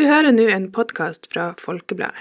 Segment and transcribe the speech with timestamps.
[0.00, 2.16] Du hører nå en podkast fra Folkebladet.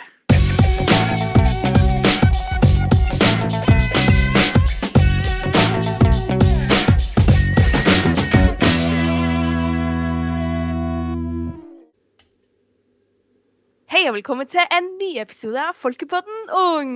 [13.88, 16.92] Hei og velkommen til en ny episode av Folkepodden Ung.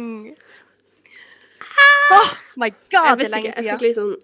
[2.12, 4.16] Oh my god, det er lenge ikke, jeg fikk litt sånn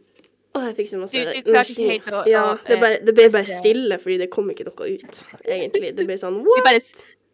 [0.55, 2.01] Å, jeg fikk så masse Du- du energi.
[2.09, 5.23] å- Ja, det, eh, bare, det ble bare stille, fordi det kom ikke noe ut,
[5.45, 5.95] egentlig.
[5.95, 6.81] Det ble sånn Vi bare,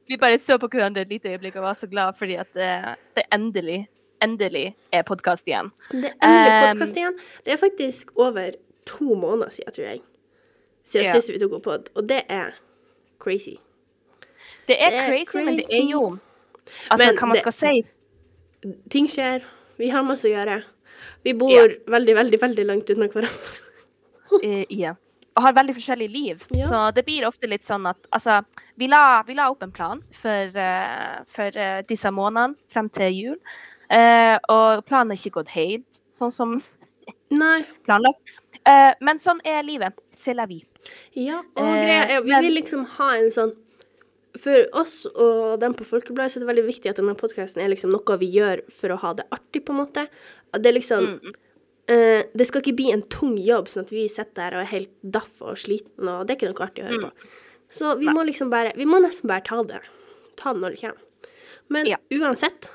[0.10, 2.96] vi bare så på hverandre et lite øyeblikk og var så glad fordi at eh,
[3.16, 3.88] det endelig,
[4.22, 5.72] endelig er podkast igjen.
[5.92, 7.20] Det er endelig Um, podkast igjen.
[7.46, 8.52] Det er faktisk over
[8.86, 10.02] to måneder siden, tror jeg.
[10.86, 11.14] Siden Ja.
[11.14, 12.52] sist vi tok opp pod, og det er
[13.20, 13.56] crazy.
[14.68, 16.20] Det er, Det er crazy, men det er jo
[16.90, 17.84] Altså, Men hva man det- skal si.
[18.90, 19.44] Ting skjer.
[19.78, 20.64] Vi har masse å gjøre.
[21.26, 21.76] Vi bor yeah.
[21.92, 23.34] veldig, veldig, veldig langt unna hverandre.
[24.36, 24.98] uh, yeah.
[25.36, 26.44] og har veldig forskjellige liv.
[26.56, 26.70] Ja.
[26.70, 28.40] Så det blir ofte litt sånn at altså,
[28.80, 33.18] vi la, vi la opp en plan for, uh, for uh, disse månedene frem til
[33.18, 33.40] jul.
[33.94, 36.56] Eh, og planen er ikke gått helt sånn som
[37.86, 38.34] planlagt.
[38.66, 39.98] Eh, men sånn er livet.
[40.16, 40.66] C'est la vie.
[41.14, 43.54] Ja, og Eh, greia er, vi vil liksom ha en sånn
[44.46, 47.72] For oss og dem på Folkebladet så er det veldig viktig at denne podkasten er
[47.72, 50.04] liksom noe vi gjør for å ha det artig, på en måte.
[50.54, 51.34] Det liksom Mm.
[51.90, 54.72] uh, Det skal ikke bli en tung jobb, sånn at vi sitter der og er
[54.76, 57.10] helt daff og sliten, og det er ikke noe artig å høre Mm.
[57.10, 57.12] på.
[57.72, 59.82] Så vi må liksom bare Vi må nesten bare ta det.
[60.38, 61.02] Ta det når det kommer.
[61.70, 61.98] Men Ja.
[62.12, 62.70] uansett,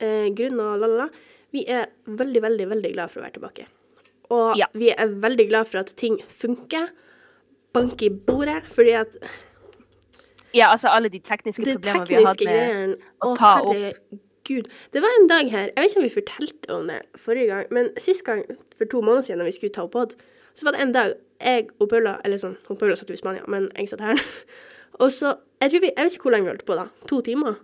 [0.00, 1.10] uh, grunn og la-la-la,
[1.52, 3.66] vi er veldig, veldig, veldig glad for å være tilbake.
[4.30, 4.66] Og Ja.
[4.72, 6.88] vi er veldig glad for at ting funker.
[7.74, 9.16] Bank i bordet, fordi at
[10.54, 12.96] Ja, altså alle de tekniske det problemene vi har hatt med greien.
[13.22, 13.74] å ta opp.
[13.74, 14.68] herregud.
[14.92, 17.66] Det var en dag her Jeg vet ikke om vi fortalte om det forrige gang,
[17.70, 18.44] men sist gang,
[18.76, 20.14] for to måneder siden, da vi skulle ta opp pod,
[20.54, 23.20] så var det en dag jeg og Paula Eller sånn, hun Paula satt jo i
[23.20, 24.20] Spania, men jeg satt her.
[25.00, 26.86] Og så Jeg tror vi Jeg vet ikke hvor lenge vi holdt på, da.
[27.08, 27.54] To timer.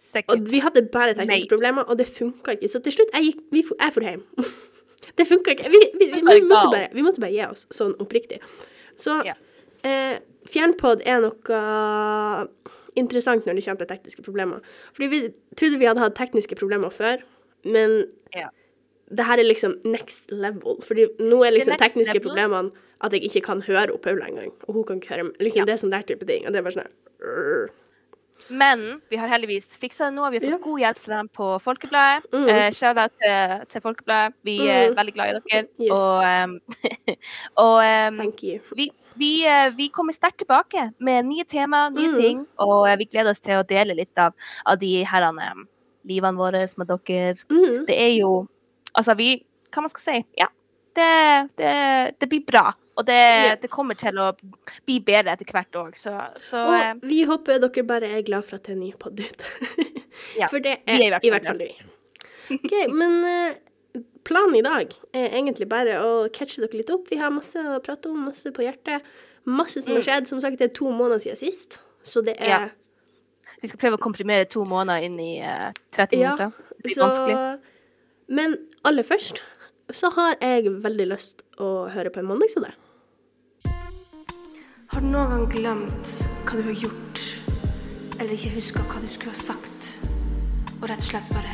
[0.00, 0.30] sikkert.
[0.40, 1.48] Og vi hadde bare tekniske Nei.
[1.48, 2.68] problemer, og det funka ikke.
[2.68, 4.22] Så til slutt jeg gikk vi, Jeg for hjem.
[5.18, 5.70] det funka ikke.
[5.70, 8.40] Vi, vi, måtte bare, vi måtte bare gi oss, sånn oppriktig.
[8.96, 9.36] Så yeah.
[9.84, 12.48] eh, fjernpod er noe
[12.96, 14.60] interessant når det kommer til tekniske problemer.
[14.96, 15.20] Fordi vi
[15.58, 17.22] trodde vi hadde hatt tekniske problemer før,
[17.64, 18.48] men Ja.
[19.14, 20.78] det her er liksom next level.
[20.82, 22.30] Fordi nå er liksom tekniske level.
[22.30, 24.52] problemene at jeg ikke kan høre Paula engang.
[24.68, 25.36] Og hun kan ikke høre meg.
[25.38, 25.64] Liksom Ja.
[25.64, 26.46] det er sånn der type ting.
[26.46, 27.70] Og det er bare sånn.
[28.48, 30.30] Men vi har heldigvis fiksa det nå.
[30.30, 30.64] Vi har fått Ja.
[30.64, 32.26] god hjelp fra dem på Folkebladet.
[32.32, 32.48] Mm.
[32.48, 34.34] Eh, Shout-out til, til Folkebladet.
[34.44, 34.96] Vi er Mm.
[34.96, 35.66] veldig glad i dere.
[35.80, 35.90] Yes.
[35.90, 36.60] Og, um,
[37.56, 38.60] og um, Thank you.
[38.76, 42.14] vi, vi, eh, vi kommer sterkt tilbake med nye tema, nye Mm.
[42.20, 42.46] ting.
[42.58, 44.32] Og eh, vi gleder oss til å dele litt av,
[44.66, 45.66] av de herrene um,
[46.06, 47.34] livene våre med dere.
[47.50, 47.86] Mhm.
[47.86, 48.46] Det er jo
[48.96, 49.42] Altså, vi
[49.72, 50.24] Hva man skal si?
[50.38, 50.46] Ja.
[50.96, 52.72] Det, det, det blir bra.
[52.96, 54.30] Og det, det kommer til å
[54.86, 55.96] bli bedre etter hvert òg.
[56.00, 58.84] Så, så eh, Og vi håper dere bare er glad for at det er en
[58.86, 59.52] ny podd ute.
[60.40, 61.68] Ja, For det er, er i hvert fall vi.
[62.56, 67.10] OK, men eh, planen i dag er egentlig bare å catche dere litt opp.
[67.12, 69.04] Vi har masse å prate om, masse på hjertet.
[69.44, 70.06] Masse som har Mm.
[70.08, 70.28] skjedd.
[70.32, 72.62] Som sagt, det er to måneder siden sist, så det er Ja.
[73.60, 76.56] vi skal prøve å komprimere to måneder inn i uh, 30 Ja, minutter.
[76.72, 77.36] Det blir så vanskelig.
[78.40, 78.56] Men
[78.88, 79.42] aller først
[79.94, 82.72] så har jeg veldig lyst å høre på en mandagshode.
[84.96, 86.10] Har du noen gang glemt
[86.48, 87.18] hva du har gjort,
[88.16, 89.90] eller ikke huska hva du skulle ha sagt,
[90.78, 91.52] og rett og slett bare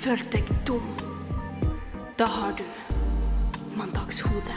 [0.00, 0.86] følt deg dum?
[2.16, 2.64] Da har du
[3.76, 4.56] mandagshode.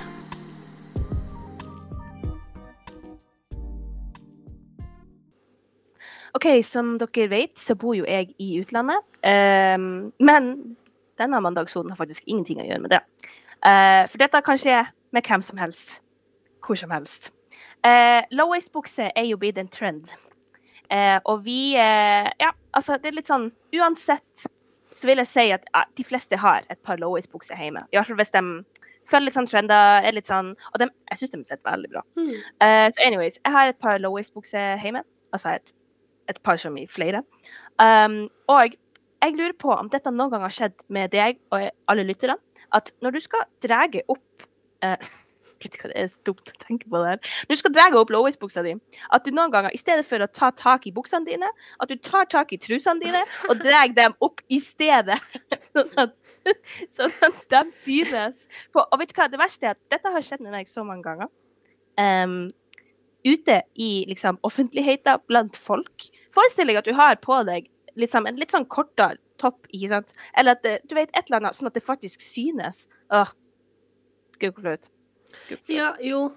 [6.40, 9.04] OK, som dere vet, så bor jo jeg i utlandet.
[9.28, 10.54] Um, men
[11.20, 13.06] denne mandagshoden har faktisk ingenting å gjøre med det.
[13.60, 15.98] Uh, for dette kan skje med hvem som helst.
[16.64, 17.36] Hvor som helst.
[17.86, 20.10] Uh, Low-waist-bukse er jo blitt en trend.
[20.94, 24.46] Eh, og vi eh, Ja, altså, det er litt sånn Uansett
[24.96, 27.82] så vil jeg si at ja, de fleste har et par low-waist-bukser hjemme.
[27.92, 28.44] I hvert fall hvis de
[29.12, 30.06] følger litt sånn trender.
[30.08, 32.04] er litt sånn, Og de, jeg syns de sitter veldig bra.
[32.16, 32.30] Mm.
[32.64, 35.04] Eh, så anyways, jeg har et par low-waist-bukser hjemme.
[35.36, 35.74] Altså et,
[36.32, 37.26] et par som i flere.
[37.76, 42.08] Um, og jeg lurer på om dette noen gang har skjedd med deg og alle
[42.08, 42.40] lytterne.
[42.72, 44.48] At når du skal drage opp
[45.64, 47.22] eh, du hva det er så dumt å tenke på det her.
[47.46, 48.76] Når du skal dra opp low-waist-buksa di,
[49.16, 51.50] at du noen ganger, i stedet for å ta tak i buksene dine,
[51.82, 55.20] at du tar tak i trusene dine og drar dem opp i stedet.
[55.76, 56.16] sånn, at,
[56.92, 58.46] sånn at de synes.
[58.74, 60.86] For, og vet du hva, det verste er at dette har skjedd med meg så
[60.88, 61.32] mange ganger.
[61.96, 62.50] Um,
[63.26, 66.10] ute i liksom, offentligheten blant folk.
[66.36, 70.14] Forestill deg at du har på deg liksom, en litt sånn kortere topp, ikke sant?
[70.38, 72.86] Eller at du vet et eller annet, sånn at det faktisk synes.
[73.14, 73.32] Åh,
[74.42, 74.78] gud hvor.
[75.72, 76.28] Ja, jo.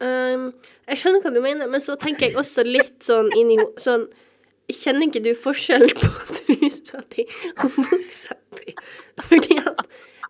[0.00, 0.50] Um,
[0.90, 4.08] jeg skjønner hva du mener, men så tenker jeg også litt sånn inni ho- sånn
[4.66, 7.22] Kjenner ikke du forskjell på trusa di
[7.62, 8.72] og buksa di?
[9.28, 9.84] Fordi at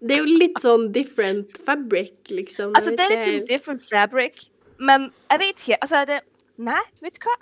[0.04, 2.74] det er jo litt sånn different fabric, liksom.
[2.76, 4.42] Altså, det er litt sånn different fabric,
[4.76, 5.78] men jeg vet ikke.
[5.80, 6.20] Altså, det
[6.68, 7.34] Nei, vet du hva?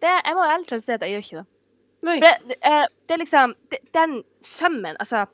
[0.00, 1.46] Det, jeg må ærlig talt si at jeg gjør ikke det.
[2.24, 3.54] Det, det, eh, det er liksom
[3.96, 4.12] Den
[4.46, 5.24] sømmen Altså,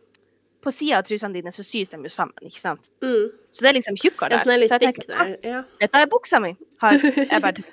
[0.64, 2.88] på sida av trusene dine så sys de jo sammen, ikke sant?
[3.04, 3.30] Mm.
[3.52, 4.44] Så det er liksom tjukkere Ja, der.
[4.44, 5.38] sånn er litt så jeg tenker ah, der.
[5.50, 5.62] Ja.
[5.80, 6.54] dette er buksa mi.
[6.82, 7.64] Har jeg bare.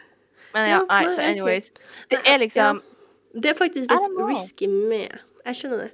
[0.53, 1.71] Men ja, Ja, nei, så anyways.
[2.11, 2.81] Det er liksom
[3.33, 5.15] Det er faktisk litt risky med.
[5.45, 5.91] Jeg skjønner det.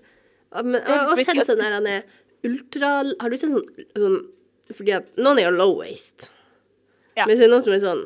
[0.56, 1.38] Ja, Men, og, har risky.
[1.38, 2.02] sett sånn der han er
[2.48, 2.92] ultra
[3.22, 4.18] Har du sett sånn, sånn
[4.74, 6.32] Fordi at noen er jo low waste.
[7.16, 7.26] Ja.
[7.28, 8.06] Men så er det noen som er sånn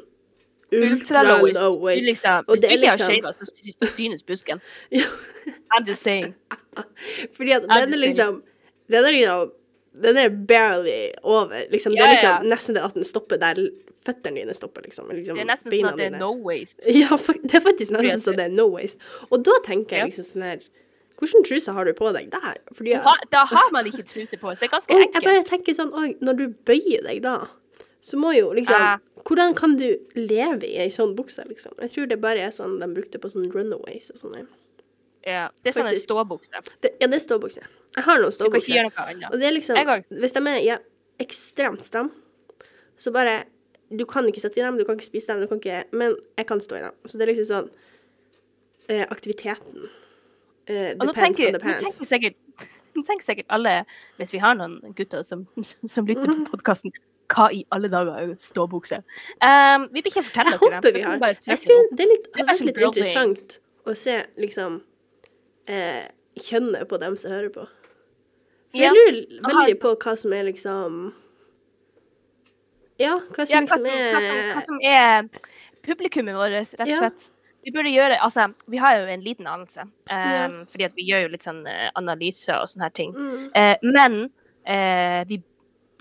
[0.71, 2.05] ultra ultra low low Du waste.
[2.07, 4.61] liksom, Og hvis det du ikke har liksom- så sy- så synes busken.
[5.71, 6.33] I'm just saying.
[7.35, 8.43] Fordi at Ja, den er liksom
[8.91, 9.51] Den er liksom
[10.01, 11.65] Den er barely over.
[11.71, 11.91] Liksom.
[11.91, 12.35] Det Ja, er ja.
[12.39, 13.57] liksom nesten det at den stopper der
[14.07, 15.09] føttene dine stopper, liksom.
[15.11, 16.85] liksom Det er nesten sånn at det er no waste.
[17.01, 18.97] Ja, det er faktisk nesten nesten at det- det er no waste.
[19.29, 20.61] Og da tenker jeg liksom sånn her
[21.21, 22.55] Hvilken truse har du på deg der?
[22.73, 24.55] Fordi Ha, da har man ikke truse på.
[24.57, 25.13] Det er ganske ekkelt.
[25.13, 27.35] jeg bare tenker sånn òg, når du bøyer deg da,
[28.01, 28.97] så må jo liksom uh.
[29.21, 31.75] Hvordan kan du leve i ei sånn bukse, liksom?
[31.79, 34.47] Jeg tror det bare er sånn de brukte på sånn runaways og sånn.
[35.27, 36.49] Ja, det er sånn en ståbukse.
[36.81, 37.61] Det, ja, det er ståbukse.
[37.95, 38.89] Jeg har noen ståbukser.
[39.31, 39.79] Og det er liksom
[40.21, 40.77] Hvis de er ja,
[41.19, 42.13] ekstremt stramme,
[42.97, 43.43] så bare
[43.91, 46.15] Du kan ikke sette i dem, du kan ikke spise dem, du kan ikke Men
[46.37, 46.93] jeg kan stå i dem.
[47.05, 47.67] Så det er liksom sånn
[48.87, 49.89] eh, Aktiviteten
[50.71, 52.37] eh, depends tenker, on the nå tenker sikkert,
[52.95, 53.73] nå tenker sikkert alle,
[54.19, 56.93] hvis vi har noen gutter som, som lytter på podkasten,
[57.31, 59.01] hva i alle dager er ståbukse?
[59.39, 60.95] Um, vi vil ikke fortelle Jeg dere det.
[60.97, 61.35] vi har.
[61.39, 64.81] Skulle, det litt, hadde vært litt interessant å se liksom
[65.71, 66.09] eh,
[66.39, 67.67] kjønnet på dem som hører på.
[68.71, 68.91] For Ja.
[68.93, 71.13] jeg lurer veldig på hva som er liksom
[73.01, 75.29] Ja, hva som Ja, hva liksom som, er hva, som, hva som er
[75.83, 76.97] publikummet vårt, rett og Ja.
[76.99, 77.29] slett.
[77.65, 80.47] Vi burde gjøre Altså, vi har jo en liten anelse, um, Ja.
[80.65, 83.13] fordi at vi gjør jo litt sånn eh, analyser og sånne her ting.
[83.13, 84.31] mm, Uh, men
[84.67, 85.43] uh, vi,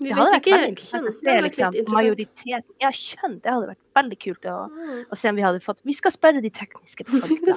[0.01, 1.07] Vi det hadde vært ikke veldig interessant kjønn.
[1.07, 3.35] å se liksom, majoriteten Ja, kjønn.
[3.43, 5.01] Det hadde vært veldig kult å, Mm.
[5.13, 7.53] å se om vi hadde fått Vi skal spørre de tekniske på hjelpe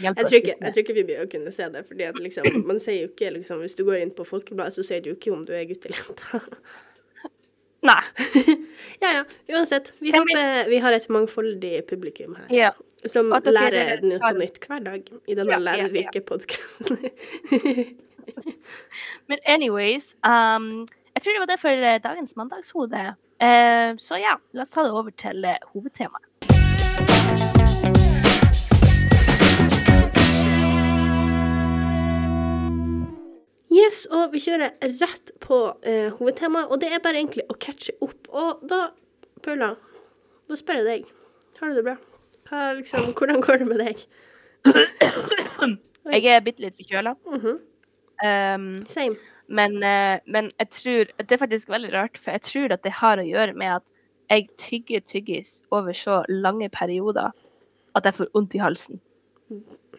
[0.00, 2.48] Jeg tror, ikke, jeg tror ikke vi blir å kunne se det, fordi at liksom,
[2.70, 5.18] man sier jo ikke liksom, Hvis du går inn på Folkebladet, så sier du jo
[5.18, 6.42] ikke om du er gutt eller jente.
[7.90, 7.98] Nei.
[9.02, 9.92] ja ja, uansett.
[9.98, 12.46] Vi håper vi har et mangfoldig publikum her.
[12.54, 12.70] Ja.
[13.10, 16.20] Som lærer nytt og nytt hver dag i denne Ja, ja, ja.
[16.22, 17.00] podkasten.
[19.26, 20.86] Men anyways um,
[21.22, 23.00] Jeg tror det var det for eh, dagens mandagshode.
[23.38, 26.26] Eh, så ja, la oss ta det over til eh, hovedtemaet.
[33.70, 37.94] yes, og vi kjører rett på uh, hovedtemaet, og det er bare egentlig å catche
[38.02, 38.26] opp.
[38.26, 38.88] Og da,
[39.46, 39.76] Paula,
[40.50, 41.12] da spør jeg deg.
[41.60, 42.00] Har du det bra?
[42.50, 44.06] Hva, liksom, hvordan går det med deg?
[46.16, 47.14] Jeg er bitte litt forkjøla.
[47.30, 47.68] Mhm,
[48.22, 49.16] Um, Same.
[49.48, 52.92] Men, eh, men jeg tror Det er faktisk veldig rart, for jeg tror at det
[52.92, 53.82] har å gjøre med at
[54.30, 57.32] jeg tygger tyggis over så lange perioder
[57.94, 59.00] at jeg får vondt i halsen.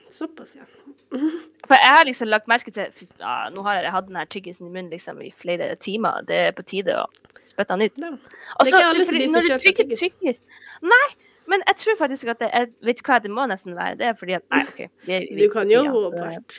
[0.10, 0.66] Såpass, ja.
[1.68, 4.30] For jeg har liksom lagt merke til fy, ja, Nå har jeg hatt den her
[4.30, 6.24] tyggisen i munnen liksom i flere timer.
[6.28, 7.06] Det er på tide å
[7.46, 8.02] spytte den ut.
[8.02, 8.10] ja.
[8.10, 10.42] Og Det er så- ikke alle som blir forkjølt av tyggis
[10.82, 11.08] Nei,
[11.48, 14.14] men jeg tror faktisk at det er, Vet hva, det må nesten være det, er
[14.20, 14.80] fordi at Nei, OK.
[15.08, 16.58] Vi vi, Du kan jo ha så- vært.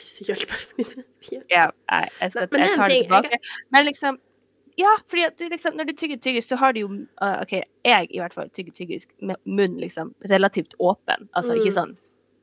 [1.51, 3.39] Ja, jeg, jeg, skal, Nei, men jeg tar det jeg tilbake.
[3.71, 4.19] Men liksom
[4.77, 6.87] Ja, fordi at du liksom Når du tygger tyggis, så har du jo
[7.21, 7.53] uh, OK,
[7.85, 11.29] jeg i hvert fall tygger tyggis med munnen liksom relativt åpen.
[11.35, 11.59] Altså Mm.
[11.61, 11.95] ikke sånn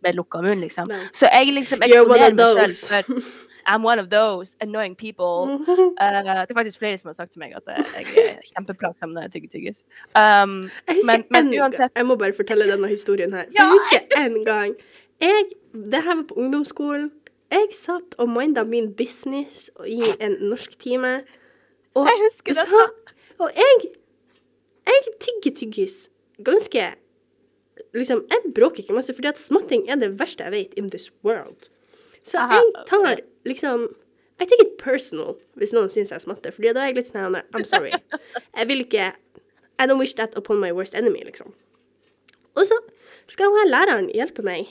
[0.02, 0.88] med lukka munn, liksom.
[0.88, 1.04] Nei.
[1.14, 3.22] Så jeg liksom eksponerer meg selv for
[3.66, 5.60] I'm one of those annoying people.
[5.68, 9.22] Uh, det er faktisk flere som har sagt til meg at jeg er kjempeplagsom når
[9.28, 9.84] jeg tygger tyggis.
[10.16, 13.44] Um, Jeg husker Men- men en, uansett- Jeg må bare fortelle denne historien her.
[13.54, 13.62] Ja.
[13.62, 14.74] Jeg husker en gang
[15.20, 17.10] jeg, Det her var på ungdomsskolen.
[17.52, 21.22] Jeg satt og minda min business i en norsktime.
[21.94, 22.66] Og Jeg husker dette.
[22.68, 22.88] så
[23.38, 23.92] Og jeg
[24.86, 26.08] Jeg tygger tyggis
[26.44, 26.94] ganske
[27.94, 31.10] Liksom, jeg bråker ikke masse, fordi at smatting er det verste jeg vet in this
[31.24, 31.68] world.
[32.22, 33.88] Så jeg tar liksom
[34.40, 37.36] I take it personal hvis noen syns jeg smatter, fordi da er jeg litt sånn
[37.54, 37.92] I'm sorry.
[38.58, 39.12] Jeg vil ikke
[39.80, 41.52] I don't wish that upon my worst enemy, liksom.
[42.54, 42.76] Og så
[43.30, 44.68] skal hun her læreren hjelpe meg,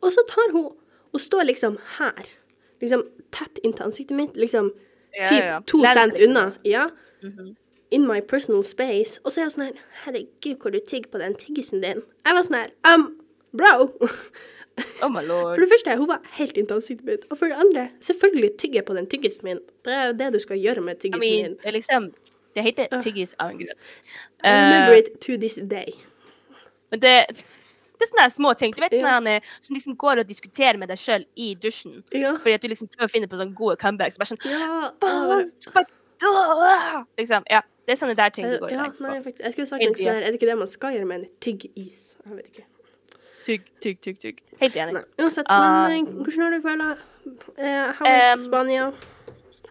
[0.00, 0.70] og så tar hun
[1.12, 2.28] og står liksom her.
[2.80, 3.02] Liksom
[3.34, 4.70] tett inntil ansiktet mitt, liksom
[5.16, 6.30] Ja, typ ja, to Lent, cent liksom.
[6.30, 6.44] unna.
[6.64, 6.88] Ja.
[7.22, 7.56] Mhm.
[7.90, 9.18] In my personal space.
[9.24, 12.04] Og så er hun sånn her Herregud, hvor du tigger på den tiggisen din.
[12.24, 13.08] Jeg var sånn her Um,
[13.52, 13.90] bro.
[15.02, 15.56] Oh my lord.
[15.56, 16.56] For det første, hun var helt
[17.04, 17.24] mitt.
[17.30, 19.60] Og for det andre, selvfølgelig tygge på den tyggisen min.
[19.84, 21.56] Det er jo det du skal gjøre med I mean, din.
[21.64, 22.12] det liksom
[22.54, 23.00] Det heter Ja.
[23.00, 23.78] tyggis av en grunn.
[24.44, 25.92] I remember Eh, it to this day.
[26.90, 28.72] Men det, det er sånne små ting.
[28.74, 29.40] Du vet sånne ja.
[29.60, 32.02] som liksom går og diskuterer med deg sjøl i dusjen.
[32.12, 32.34] Ja.
[32.36, 34.18] Fordi at du liksom prøver å finne på sånne gode comebacks.
[34.18, 35.44] Bare sånn Ja, uh,
[36.22, 37.04] ah!
[37.18, 37.62] Liksom, ja.
[37.86, 39.24] Det er sånne der ting du går og tenker nei, på.
[39.24, 39.44] faktisk.
[39.44, 41.30] Jeg skulle sagt noe sånn her, er det ikke det man skal gjøre med en
[41.42, 42.16] tygg-is?
[42.26, 42.66] Jeg vet ikke.
[43.46, 44.18] Tygg, tygg, tygg.
[44.20, 44.40] tygg.
[44.60, 44.94] Helt enig.
[44.94, 45.88] Nei, uansett, Ah.
[45.88, 48.92] men uh, hvordan har du følt eh, How is Um, Spania?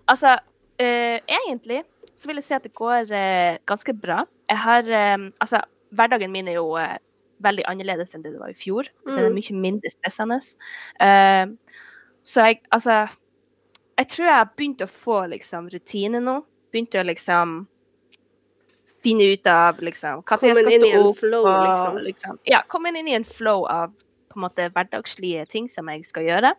[0.09, 0.37] Altså,
[0.79, 1.83] eh, egentlig
[2.15, 4.23] så vil jeg si at det går eh, ganske bra.
[4.49, 5.61] Jeg har eh, Altså,
[5.95, 6.97] hverdagen min er jo eh,
[7.45, 8.89] veldig annerledes enn det det var i fjor.
[9.05, 9.35] Den er Mm.
[9.37, 10.39] mye mindre stressende.
[10.99, 11.45] Eh,
[12.23, 13.07] så jeg Altså,
[13.97, 16.43] jeg tror jeg har begynt å få liksom rutine nå.
[16.73, 17.67] Begynt å liksom
[19.03, 21.17] finne ut av liksom hva jeg skal stå opp.
[21.21, 21.99] flow, og, liksom.
[22.05, 22.39] liksom.
[22.49, 23.93] Ja, komme inn i en flow av
[24.29, 26.53] på en måte hverdagslige ting som jeg skal gjøre.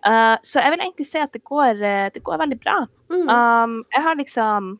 [0.00, 2.78] Uh, så jeg vil egentlig si at det går, eh, det går veldig bra.
[3.12, 3.26] Mm.
[3.28, 4.78] Um, jeg har liksom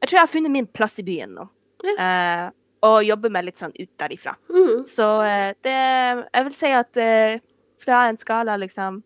[0.00, 1.48] Jeg tror jeg har funnet min plass i byen nå.
[1.86, 2.46] Eh,
[2.86, 4.36] og jobber meg litt sånn ut derifra.
[4.52, 4.84] Mm.
[4.86, 7.00] Så uh, det Jeg vil si at
[7.82, 9.02] fra en skala liksom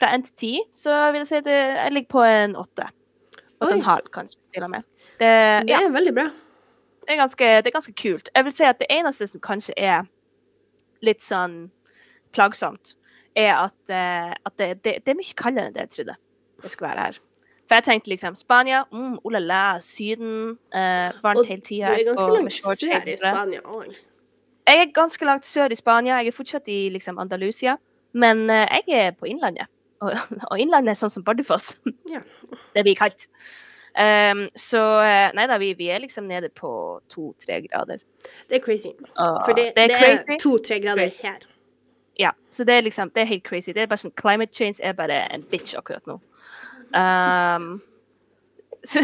[0.00, 2.86] Fra én til ti, så vil jeg si at jeg ligger på en åtte.
[3.60, 4.86] Åtte og en halv, kanskje, til og med.
[5.20, 5.32] Det,
[5.66, 6.30] Det ja, er veldig bra.
[7.04, 8.30] det, er ganske, det er ganske kult.
[8.34, 10.08] Jeg vil si at det eneste som kanskje er
[11.04, 11.70] litt sånn
[12.32, 12.96] plagsomt,
[13.36, 16.16] er at, uh, at det, det, det er mye kaldere enn det jeg trodde
[16.62, 17.18] det skulle være her.
[17.68, 22.04] For jeg tenkte liksom Spania, mm, oh la la, Syden, uh, varmt hele du er
[22.08, 23.16] ganske langt sør i.
[23.16, 24.00] Spania òg.
[24.66, 26.18] Jeg er ganske langt sør i Spania.
[26.18, 27.76] Jeg er fortsatt i liksom Andalusia.
[28.12, 29.70] Men uh, jeg er på Innlandet.
[30.00, 30.12] Og,
[30.50, 31.76] og Innlandet er sånn som Bardufoss.
[32.10, 32.24] Ja.
[32.74, 33.28] Det blir kaldt.
[33.90, 36.72] Um, så eh, nei da, vi, vi er liksom nede på
[37.10, 37.98] to-tre grader.
[38.48, 38.92] Det er crazy.
[39.16, 41.22] Og For det, det er er to-tre grader Crazy.
[41.22, 41.46] her.
[42.20, 43.72] Ja, så det er liksom, det er helt crazy.
[43.72, 46.20] Det er bare sånn, Climate change er bare en bitch akkurat nå.
[46.94, 47.80] Um,
[48.84, 49.02] så,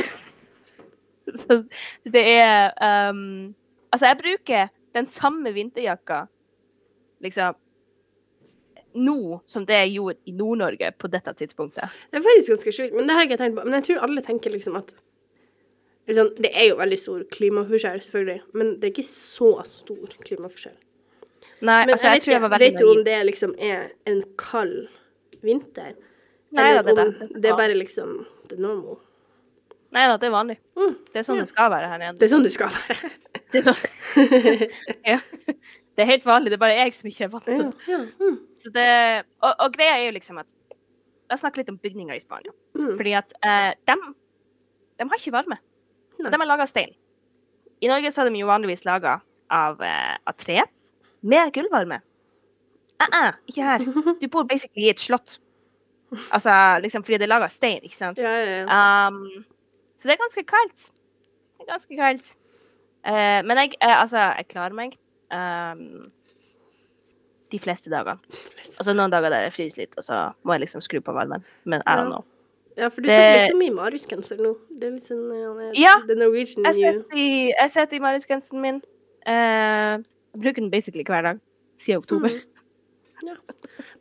[1.42, 1.62] så
[2.04, 2.74] det er
[3.10, 3.54] um,
[3.92, 6.26] Altså, jeg bruker den samme vinterjakka
[7.24, 7.54] liksom
[8.96, 11.92] nå som det jeg gjorde i Nord-Norge på dette tidspunktet.
[12.10, 13.66] Det er faktisk ganske sjukt, men det har jeg ikke tenkt på.
[13.66, 14.94] Men jeg tror alle tenker liksom at
[16.06, 20.76] liksom, Det er jo veldig stor klimaforskjell, selvfølgelig, men det er ikke så stor klimaforskjell.
[21.60, 24.22] Nei, Men altså, jeg, tror jeg var veldig vet du om det liksom er en
[24.38, 24.88] kald
[25.42, 25.94] vinter?
[26.56, 27.28] Nei da, det om det.
[27.42, 28.98] det er bare liksom the normal?
[29.96, 30.58] Nei da, det er vanlig.
[30.76, 31.46] Mm, Det er sånn Ja.
[31.46, 32.18] det skal være her nede.
[32.18, 33.10] det er sånn det skal være.
[33.52, 33.80] Det er, sånn.
[35.12, 35.18] ja.
[35.96, 37.88] Det er helt vanlig, det er bare jeg som ikke er vant til ja, det.
[37.88, 37.98] ja.
[38.20, 38.38] Mm,
[38.76, 38.90] det,
[39.40, 40.52] og, og greia er jo liksom at
[41.26, 42.52] Jeg snakker litt om bygninger i Spania.
[42.78, 42.92] mm.
[43.00, 44.02] Fordi at eh, dem,
[45.00, 45.56] de har ikke varme.
[46.20, 46.30] Nei.
[46.30, 46.92] De er laga av stein.
[47.82, 49.16] I Norge så er de jo vanligvis laga
[49.50, 50.60] av, eh, av tre
[51.26, 51.98] med gulvvarme.
[53.02, 53.78] Uh -uh, ikke her.
[54.20, 55.40] Du bor basically i et slott.
[56.32, 58.18] Altså liksom fordi det er laga av stein, ikke sant.
[58.18, 59.08] Ja, ja, ja.
[59.08, 59.44] Um,
[59.96, 60.92] så det er ganske kaldt.
[61.58, 62.36] Det er ganske kaldt.
[63.06, 64.96] Uh, men jeg, eh, altså, jeg klarer meg.
[65.34, 66.12] Um,
[67.52, 68.18] de fleste dager.
[68.76, 71.44] Altså noen dager der jeg fryser litt, og så må jeg liksom skru på varmen.
[71.64, 72.24] Men I don't know.
[72.76, 74.56] ja, for du det- sitter liksom i Marius-genser nå.
[74.70, 78.82] Det er litt sånn uh, Ja, The Norwegian Jeg setter, i, jeg i Marius-gensen min.
[79.26, 80.02] Uh,
[80.34, 81.38] jeg bruker den basically hver dag
[81.78, 82.28] siden oktober.
[82.28, 83.30] Mm.
[83.30, 83.36] Ja.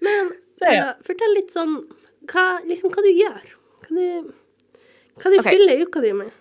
[0.02, 0.90] Men Så ja.
[0.96, 1.82] uh, fortell litt sånn
[2.32, 3.54] hva, liksom, hva du gjør.
[3.86, 4.34] Hva du,
[5.20, 5.52] hva du okay.
[5.52, 6.32] fyller uka di med.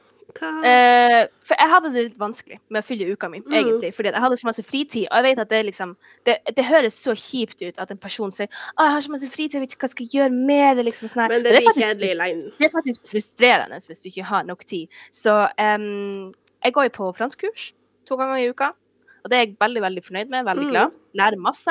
[0.42, 3.52] Eh, for jeg hadde det litt vanskelig med å fylle uka mi, Mm.
[3.54, 3.94] egentlig.
[3.94, 5.06] Fordi jeg hadde så masse fritid.
[5.10, 8.30] Og jeg vet at det liksom Det, det høres så kjipt ut at en person
[8.30, 10.76] sier å, jeg har så masse fritid, jeg vet ikke hva jeg skal gjøre med
[10.76, 10.84] det.
[10.86, 11.28] liksom sånn.
[11.28, 12.52] Men det blir kjedelig i lengden.
[12.58, 14.88] Det er faktisk frustrerende hvis du ikke har nok tid.
[15.12, 16.32] Så um,
[16.64, 17.72] jeg går jo på franskkurs
[18.06, 18.72] to ganger i uka.
[19.24, 20.44] Og det er jeg veldig veldig fornøyd med.
[20.44, 20.70] Veldig Mm.
[20.70, 20.90] glad.
[21.14, 21.70] Lærer masse.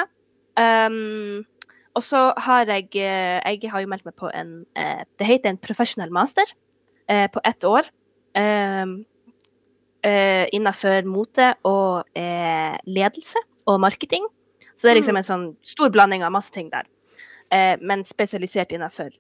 [0.58, 1.46] Um,
[1.96, 5.50] og så har jeg eh, Jeg har jo meldt meg på en eh, Det heter
[5.50, 6.46] en professional master
[7.10, 7.84] på ett år.
[8.36, 9.06] Um,
[10.04, 14.26] eh, innenfor mote og eh, ledelse og marketing.
[14.76, 15.18] Så det er liksom Mm.
[15.18, 16.84] en sånn stor blanding av masse ting der.
[17.52, 19.12] Eh, men spesialisert innenfor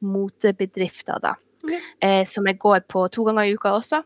[0.00, 1.34] motebedrifter, da.
[1.64, 1.80] Okay.
[2.02, 4.02] Eh, som jeg går på to ganger i uka også.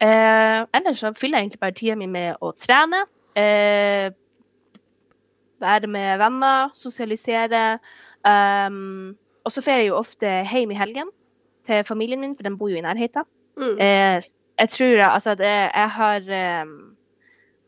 [0.00, 3.04] Ellers så fyller jeg egentlig bare tida mi med å trene.
[5.60, 7.78] Være med venner, sosialisere.
[8.24, 11.08] Um, og så får jeg jo ofte hjem i helgen
[11.66, 13.24] til familien min, for den bor jo i nærheten.
[13.56, 13.76] Mm.
[13.78, 14.20] Eh,
[14.58, 16.72] jeg tror altså at jeg, har ehm,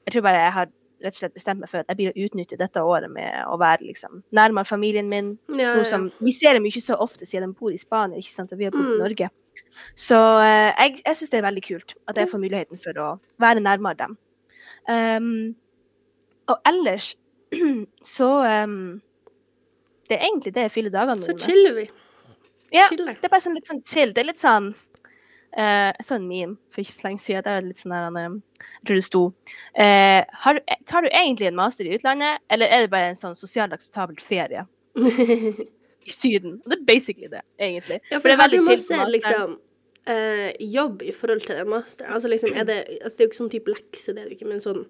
[0.07, 0.67] Jeg tror bare jeg har
[1.05, 3.59] rett og slett bestemt meg for at jeg blir å utnytte dette året med å
[3.61, 5.35] være liksom nærmere familien min.
[5.53, 5.85] ja, ja.
[5.85, 8.53] som, vi ser dem jo ikke så ofte siden de bor i Spania, ikke sant,
[8.55, 9.03] og vi har bodd i Mm.
[9.05, 9.29] Norge.
[9.95, 13.09] Så eh, jeg, jeg syns det er veldig kult at jeg får muligheten for å
[13.43, 14.17] være nærmere dem.
[14.89, 15.55] Um,
[16.49, 17.13] og ellers
[18.17, 18.29] så
[18.65, 19.01] um,
[20.09, 21.47] Det er egentlig det jeg fyller dagene Så mine med.
[21.47, 21.87] chiller vi.
[22.73, 23.15] Ja, Chiller.
[23.21, 24.13] det er bare sånn litt sånn chill.
[24.15, 24.73] Det er litt sånn
[25.53, 27.43] eh, Jeg så en meme for ikke så lenge siden.
[27.45, 29.23] Det er litt sånn der, han, eh, Jeg tror det sto
[29.75, 33.17] eh, har du, Tar du egentlig en master i utlandet, eller er det bare en
[33.21, 34.67] sånn sosialt akseptabel ferie
[36.07, 36.61] i Syden?
[36.65, 38.01] Og det er basically det, egentlig.
[38.11, 39.57] Ja, for det er veldig chill masse liksom
[40.07, 43.31] eh, jobb i forhold til en master Altså liksom, er det Altså det er jo
[43.33, 44.85] ikke sånn type lekse, det er det ikke, men sånn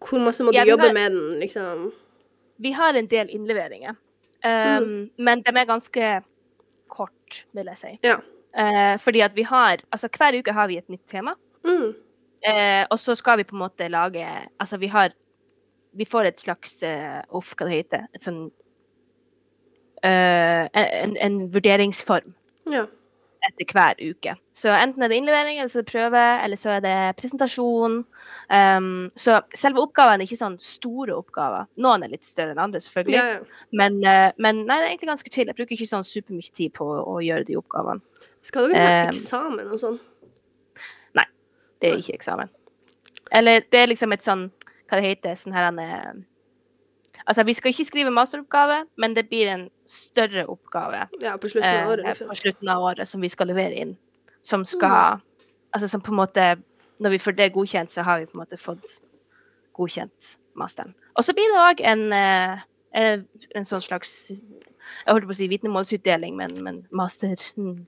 [0.00, 1.90] Hvor masse må du Ja, jobbe har- med den, liksom?
[2.60, 3.94] Vi har en del innleveringer,
[4.44, 6.08] um, men de er ganske
[6.92, 7.92] kort, vil jeg si.
[8.04, 8.18] Ja.
[8.50, 11.36] Eh, fordi at vi har Altså hver uke har vi et nytt tema.
[11.62, 11.92] Mm.
[12.42, 14.26] Eh, og så skal vi på en måte lage
[14.58, 15.12] Altså vi har
[15.92, 18.46] Vi får et slags uh, Uff, hva det heter Et sånn
[20.04, 22.32] uh, en, en vurderingsform
[22.70, 22.86] Ja.
[23.44, 24.34] etter hver uke.
[24.56, 27.94] Så enten er det innlevering, eller så er det prøve, eller så er det presentasjon.
[28.52, 31.68] Um, så selve oppgavene er ikke sånn store oppgaver.
[31.80, 33.16] Noen er litt større enn andre, selvfølgelig.
[33.16, 33.64] ja, ja.
[33.80, 35.48] Men, uh, men nei, det er egentlig ganske chill.
[35.48, 38.28] Jeg bruker ikke sånn supermye tid på å, å gjøre de oppgavene.
[38.42, 40.00] Skal dere ha Eh, eksamen og sånn?
[41.14, 41.26] Nei,
[41.80, 42.50] Det er ikke eksamen.
[43.32, 44.50] Eller det er liksom et sånn
[44.90, 46.14] Hva det heter sånn her er
[47.28, 51.84] Altså, vi skal ikke skrive masteroppgave, men det blir en større oppgave Ja, på slutten
[51.84, 52.28] av året, eh, liksom.
[52.28, 53.96] på slutten av året som vi skal levere inn.
[54.42, 55.20] Som skal
[55.72, 56.56] Altså som på en måte
[56.98, 59.00] Når vi får det godkjent, så har vi på en måte fått
[59.72, 60.94] godkjent masteren.
[61.16, 62.58] Og så blir det òg en, eh,
[62.92, 67.86] en, en sånn slags Jeg holdt på å si vitnemålsutdeling, men, men master hmm.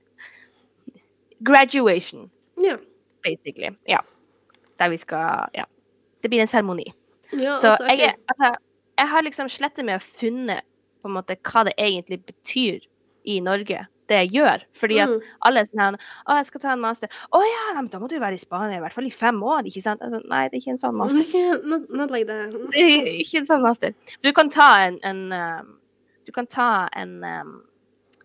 [1.43, 2.77] Graduation, Ja.
[3.23, 3.69] basically.
[3.87, 3.99] Ja.
[4.79, 5.63] Der vi skal Ja.
[6.23, 6.85] Det blir en seremoni.
[7.33, 8.55] ja Så altså, jeg, altså,
[8.97, 10.61] jeg har liksom slettet med å funne
[11.03, 12.79] på en måte hva det egentlig betyr
[13.25, 14.63] i Norge, det jeg gjør.
[14.75, 15.21] Fordi at Mm.
[15.41, 15.93] alle er sånn her
[16.27, 17.07] Å, jeg skal ta en master.
[17.33, 19.63] Å ja, men da må du være i Spania i hvert fall i fem år,
[19.65, 20.01] ikke sant?
[20.01, 21.63] Altså, nei, det er ikke en sånn master.
[21.65, 22.51] Not, not like that.
[22.71, 22.77] Det
[23.23, 23.93] ikke en sånn master.
[24.23, 25.77] Du kan ta en, en um,
[26.25, 27.63] Du kan ta en um,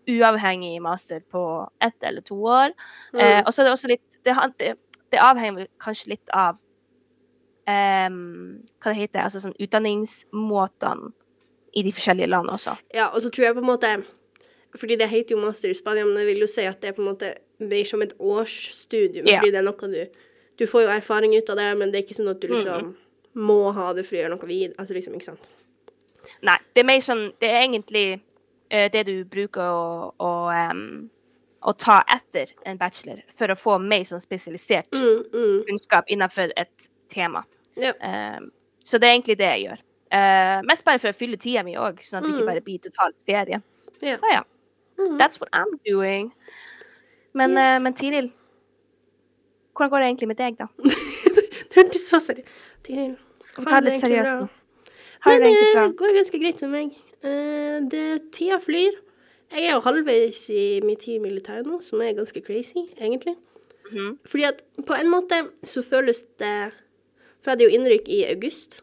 [0.08, 1.42] uavhengig master på
[1.84, 2.72] ett eller to år.
[3.12, 3.20] Mm.
[3.20, 4.74] Eh, og så er det også litt Det, det,
[5.12, 6.56] det avhenger kanskje litt av
[7.68, 11.12] um, hva det heter, altså sånn utdanningsmåtene
[11.76, 12.76] i de forskjellige landene også.
[12.96, 13.90] Ja, og så tror jeg på en måte
[14.78, 16.96] Fordi det heter jo master i Spania, men jeg vil jo si at det er
[16.96, 19.26] på en måte mer som et årsstudium.
[19.26, 19.38] Ja.
[19.40, 20.24] Fordi det er noe du
[20.58, 22.88] Du får jo erfaring ut av det, men det er ikke sånn at du liksom
[22.88, 22.96] Mm.
[23.34, 24.74] må ha det for å gjøre noe videre.
[24.78, 25.48] Altså liksom, ikke sant.
[26.42, 28.20] Nei, det er mer sånn Det er egentlig
[28.70, 31.08] det du bruker å, å, um,
[31.64, 35.64] å ta etter en bachelor for å få mer sånn spesialisert Mm, mm.
[35.68, 37.44] kunnskap innenfor et tema.
[37.76, 37.92] Ja.
[38.02, 38.50] Um,
[38.84, 39.80] så det er egentlig det jeg gjør.
[40.12, 42.38] Uh, mest bare for å fylle tida mi òg, sånn at det Mm.
[42.38, 43.62] ikke bare blir total ferie.
[44.00, 44.16] Ja.
[44.16, 44.42] Så ja.
[44.98, 45.18] Mhm.
[45.18, 46.32] That's what I'm doing.
[47.34, 47.78] Men, Yes.
[47.78, 48.32] uh, men Tiril,
[49.76, 50.66] hvordan går det egentlig med deg, da?
[51.70, 52.48] du er ikke så seriøst
[52.84, 53.16] Tiril.
[53.44, 54.48] Skal vi ta det litt seriøst nå?
[55.20, 56.96] Har Men det egentlig det går ganske greit med meg.
[57.24, 58.96] Eh, det, tida flyr.
[59.50, 63.34] Jeg er jo halvveis i min tid i militæret nå, som er ganske crazy, egentlig.
[63.92, 64.18] Mm.
[64.24, 66.72] Fordi at på en måte så føles det
[67.40, 68.82] For jeg hadde jo innrykk i august.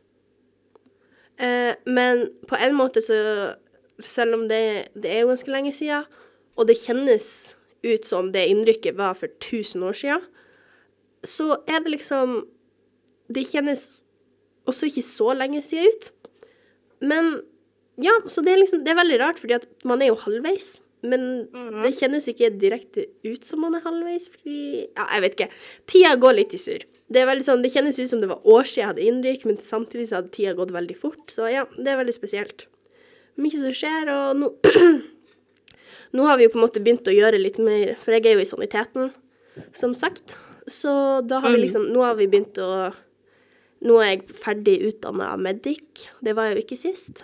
[1.38, 3.56] Eh, men på en måte så
[4.00, 6.04] Selv om det, det er jo ganske lenge siden,
[6.56, 10.22] og det kjennes ut som det innrykket var for 1000 år siden,
[11.24, 12.48] så er det liksom
[13.34, 14.04] Det kjennes
[14.66, 16.12] også ikke så lenge siden ut.
[17.02, 17.42] Men
[17.98, 20.80] ja, så det er liksom Det er veldig rart, fordi at man er jo halvveis.
[21.04, 21.84] Men Mhm.
[21.84, 25.50] det kjennes ikke direkte ut som man er halvveis, fordi Ja, jeg vet ikke.
[25.88, 26.84] Tida går litt i surr.
[27.12, 29.46] Det er veldig sånn, det kjennes ut som det var år siden jeg hadde innrykk,
[29.46, 31.28] men samtidig så hadde tida gått veldig fort.
[31.28, 32.66] Så ja, det er veldig spesielt.
[33.38, 34.56] Mye som skjer, og nå
[36.16, 38.36] Nå har vi jo på en måte begynt å gjøre litt mer, for jeg er
[38.38, 39.12] jo i saniteten,
[39.74, 40.36] som sagt.
[40.68, 41.66] Så da har vi Mm.
[41.68, 42.94] liksom Nå har vi begynt å
[43.84, 46.08] Nå er jeg ferdig utdanna medic.
[46.24, 47.24] Det var jeg jo ikke sist.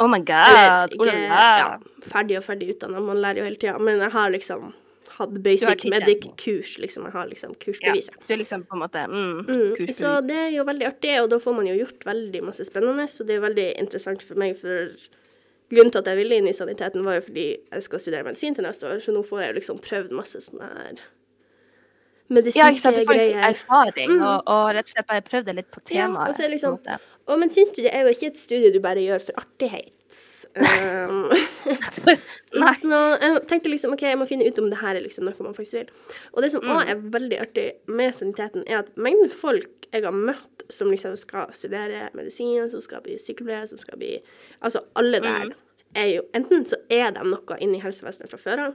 [0.00, 0.92] Oh my god.
[0.92, 1.42] Eller, ikke la.
[1.58, 1.78] ja,
[2.10, 3.78] ferdig og ferdig utdanna, man lærer jo hele tida.
[3.78, 4.72] Men jeg har liksom
[5.14, 7.04] hatt basic medic-kurs, liksom.
[7.06, 8.16] Jeg har liksom Ja, kursbeviset.
[8.26, 9.96] du er liksom på en måte mm, Mm, kursbevis.
[10.00, 13.06] så det er jo veldig artig, og da får man jo gjort veldig masse spennende.
[13.08, 14.90] Så det er veldig interessant for meg, for
[15.70, 18.54] grunnen til at jeg ville inn i saniteten, var jo fordi jeg skal studere medisin
[18.54, 20.98] til neste år, så nå får jeg jo liksom prøvd masse sånne her
[22.34, 22.96] Ja, ikke sant.
[22.96, 24.22] Du får liksom erfaring, Mm.
[24.26, 26.78] og, og rett og slett bare prøvd det litt på Ja, og så er liksom-
[26.82, 26.98] på.
[27.26, 29.90] Og medisinstudiet er jo ikke et studie du bare gjør for artighet.
[30.54, 31.32] Um,
[32.82, 35.46] så jeg tenkte liksom OK, jeg må finne ut om det her er liksom noe
[35.46, 35.88] man faktisk vil.
[36.34, 36.82] Og det som Mm.
[36.84, 41.52] er veldig artig med saniteten, er at mengden folk jeg har møtt som liksom skal
[41.54, 44.20] studere medisin, som skal bli sykepleier, som skal bli
[44.62, 45.52] Altså alle der Mm.
[45.96, 48.74] er jo Enten så er de noe inni helsevesenet fra før av,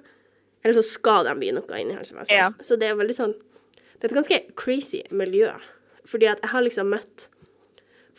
[0.64, 2.32] eller så skal de bli noe inni helsevesenet.
[2.32, 2.52] Ja.
[2.62, 3.34] Så det er veldig sånn
[4.00, 5.52] Det er et ganske crazy miljø.
[6.08, 7.28] Fordi at jeg har liksom møtt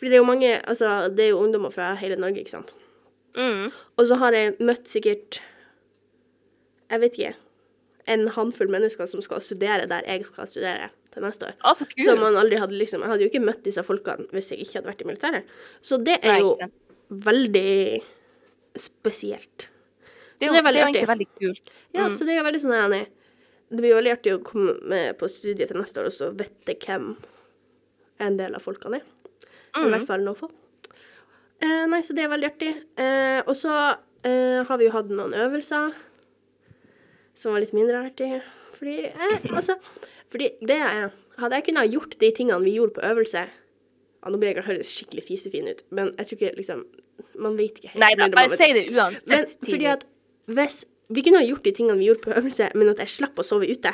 [0.01, 2.73] Fordi det er jo mange Altså, det er jo ungdommer fra hele Norge, ikke sant.
[3.37, 3.69] Mm.
[4.01, 5.37] Og så har jeg møtt sikkert
[6.91, 7.35] Jeg vet ikke.
[8.11, 11.53] en håndfull mennesker som skal studere der jeg skal studere til neste år.
[11.63, 11.85] Å, så.
[12.01, 14.79] Så man aldri hadde liksom Jeg hadde jo ikke møtt disse folkene hvis jeg ikke
[14.79, 15.43] hadde vært i militæret.
[15.85, 16.69] Så det er jo Nei,
[17.11, 18.01] veldig
[18.81, 19.67] spesielt.
[20.41, 21.07] Det Så er, jo, det er veldig det er artig.
[21.13, 21.69] veldig kult.
[21.93, 22.09] Ja, Mm.
[22.17, 23.01] så det er veldig sånn enig.
[23.71, 26.75] Det blir veldig artig å komme med på studiet til neste år, og så vite
[26.79, 27.15] hvem
[28.19, 29.03] en del av folkene er.
[29.75, 29.91] I Mm.
[29.93, 30.49] hvert fall noen få.
[31.61, 32.71] Eh, nei, så det er veldig artig.
[32.97, 33.75] Eh, og så
[34.23, 35.93] eh, har vi jo hatt noen øvelser
[37.35, 38.41] som var litt mindre artig.
[38.77, 39.77] Fordi eh, altså
[40.31, 44.29] Fordi det er Hadde jeg kunnet ha gjort de tingene vi gjorde på øvelse ja,
[44.29, 46.83] Nå blir jeg høres skikkelig fisefin ut, men jeg tror ikke liksom
[47.41, 48.03] Man vet ikke helt.
[48.03, 49.27] Nei da, bare si det uansett.
[49.27, 50.05] men fordi at
[50.51, 53.39] hvis Vi kunne ha gjort de tingene vi gjorde på øvelse, men at jeg slapp
[53.39, 53.91] å sove ute.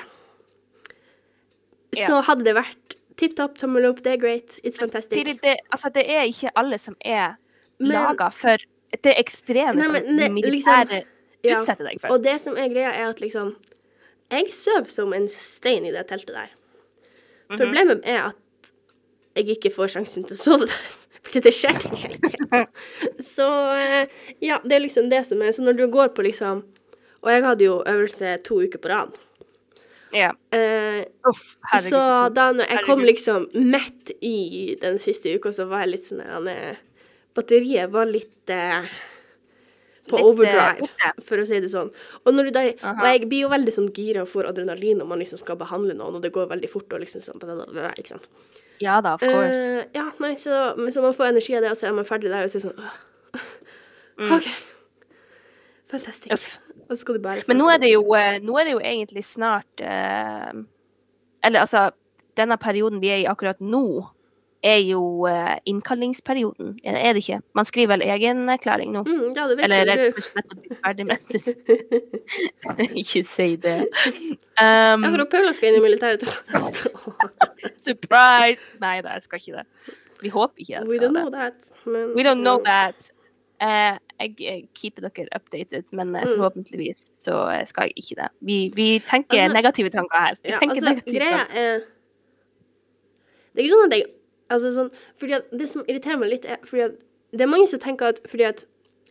[1.98, 5.18] Så hadde det vært tipp topp, tommel opp, det er great, it's fantastic.
[5.18, 7.36] Tidlig, det, altså, det er ikke alle som er
[7.80, 8.58] laga for
[9.04, 11.14] det ekstreme Nei, som men ne- militæret liksom-
[11.46, 12.12] Ja, utsetter deg for.
[12.16, 13.56] Og det som er greia, er at liksom
[14.32, 16.50] Jeg søv som en stein i det teltet der.
[17.50, 17.58] Mhm.
[17.60, 18.36] Problemet er at
[19.38, 20.82] jeg ikke får sjansen til å sove der.
[21.28, 22.66] Fordi det skjer ting hele tida.
[23.36, 24.08] Så eh,
[24.42, 26.64] ja, det er liksom det som er Så når du går på liksom
[27.22, 29.18] Og jeg hadde jo øvelse to uker på rad.
[30.16, 30.32] Ja.
[30.56, 32.00] Eh, Uff, så
[32.34, 36.24] da når jeg kom liksom midt i den siste uka, så var jeg litt sånn
[36.24, 36.78] er-
[37.38, 38.88] Batteriet var litt uh,
[40.08, 41.92] på Litt, eh, overdrive, uh, for å si det sånn.
[42.26, 45.38] Og, da, og jeg blir jo veldig sånn gira og får adrenalin når man liksom
[45.44, 47.44] skal behandle noen, og det går veldig fort og liksom sånn
[47.94, 48.30] Ikke sant.
[48.82, 49.60] Ja da, of course.
[49.60, 52.32] Eh, ja, nei, så, så man får energi av det, og så er man ferdig
[52.34, 54.50] der, og så er det sånn åh, OK.
[55.94, 56.32] Fantastisk.
[56.32, 56.38] Mm.
[56.38, 56.67] Uff.
[56.88, 58.84] Og så skal du bare Men nå er det jo, eh, nå er det jo
[58.84, 60.52] egentlig snart eh,
[61.44, 61.90] Eller altså,
[62.38, 64.06] denne perioden vi er i akkurat nå,
[64.64, 67.40] er jo eh, innkallingsperioden, er det ikke?
[67.56, 69.04] Man skriver vel egenerklæring nå?
[69.06, 71.56] mm, Ja, det vet Eller er og slett å bli ferdig med det.
[73.04, 73.78] ikke si det.
[74.58, 76.26] Um, Ja, for Paula skal inn i militæret
[77.88, 78.66] surprise!
[78.82, 79.94] Nei da, jeg skal ikke det.
[80.22, 80.98] Vi håper ikke jeg skal det.
[80.98, 81.72] We don't know that.
[81.86, 83.12] Men, We don't know that.
[83.62, 86.36] Eh, jeg eh, keeper dere updated, men eh, Mm.
[86.38, 88.28] forhåpentligvis så eh, skal jeg ikke det.
[88.42, 90.36] Vi, vi tenker Altså- negative tanker her.
[90.44, 91.58] Vi Ja, tenker altså, negative greia tanker.
[91.58, 91.80] er
[93.56, 94.06] Det er ikke sånn at jeg
[94.50, 96.92] Altså sånn Fordi at det som irriterer meg litt, er fordi at
[97.34, 98.62] det er mange som tenker at fordi at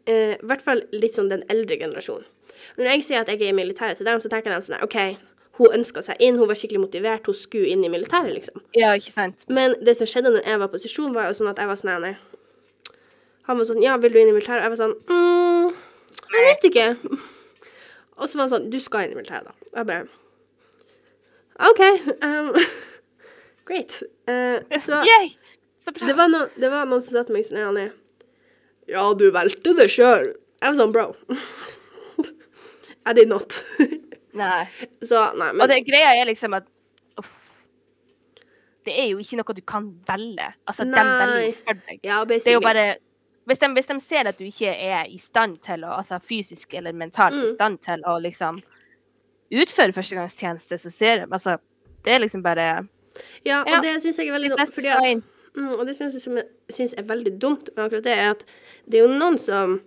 [0.06, 2.24] eh, I hvert fall litt sånn den eldre generasjonen.
[2.78, 4.96] Når jeg sier at jeg er i militæret til dem, så tenker de sånn OK,
[5.58, 8.62] hun ønska seg inn, hun var skikkelig motivert, hun skulle inn i militæret, liksom.
[8.74, 9.44] Ja, ikke sant?
[9.48, 11.76] Men det som skjedde når jeg var på sesjon, var jo sånn at jeg var
[11.76, 12.16] sånn.
[13.46, 14.64] Han var sånn Ja, vil du inn i militæret?
[14.64, 15.74] Jeg var sånn mm,
[16.34, 16.86] Jeg vet ikke.
[18.16, 19.68] Og så var han sånn Du skal inn i militæret, da.
[19.72, 20.06] Og jeg bare
[21.56, 21.80] OK.
[22.20, 22.50] Um,
[23.68, 23.94] great.
[24.28, 25.30] Uh, så Yay!
[25.80, 27.86] Så det var, noen, det var noen som sa til meg sånn Janne
[28.90, 30.32] Ja, du valgte det sjøl.
[30.60, 31.12] Jeg var sånn Bro.
[33.06, 33.54] I did not.
[34.36, 34.66] Nei.
[35.06, 36.66] så nei, men Og det greia er liksom at
[37.16, 37.30] uff,
[38.84, 40.50] Det er jo ikke noe du kan velge.
[40.66, 41.52] Altså, de velger Nei.
[41.60, 42.00] for deg.
[42.04, 42.88] Ja, Det er jo bare
[43.46, 46.74] hvis de, hvis de ser at du ikke er i stand til å, altså fysisk
[46.74, 47.54] eller mentalt i Mm.
[47.54, 48.60] stand til å liksom
[49.52, 51.58] utføre førstegangstjeneste, så ser de altså
[52.04, 52.88] Det er liksom bare
[53.44, 53.80] Ja, og Ja.
[53.80, 54.74] det syns jeg er veldig dumt.
[54.74, 55.22] Fordi at.
[55.56, 58.44] Mm, og det syns jeg synes er veldig dumt med akkurat det, er at
[58.88, 59.80] det er jo noen som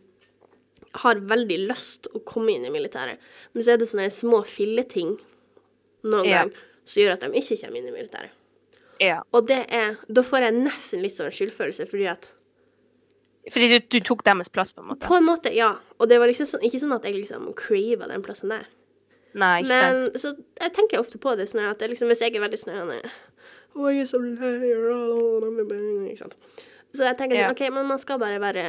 [0.96, 3.20] har veldig lyst å komme inn i militæret,
[3.54, 5.20] men så er det sånne små filleting
[6.04, 6.44] noen Ja.
[6.46, 6.52] gang
[6.86, 8.30] som gjør at de ikke kommer inn i militæret.
[9.00, 9.22] Ja.
[9.32, 12.32] Og det er Da får jeg nesten litt sånn skyldfølelse, fordi at
[13.54, 15.08] Fordi du, du tok deres plass, på en måte.
[15.08, 15.72] På en måte, ja.
[15.98, 18.68] Og det var liksom sånn, ikke sånn at jeg liksom crava den plassen der.
[19.38, 20.22] Nei, ikke Men sant.
[20.22, 22.98] så jeg tenker ofte på det sånn at det liksom, hvis jeg er veldig snøende
[23.76, 24.56] oh, jeg er så lei
[26.10, 26.36] Ikke sant.
[26.90, 28.64] Så jeg tenker sånn, OK, men man skal bare være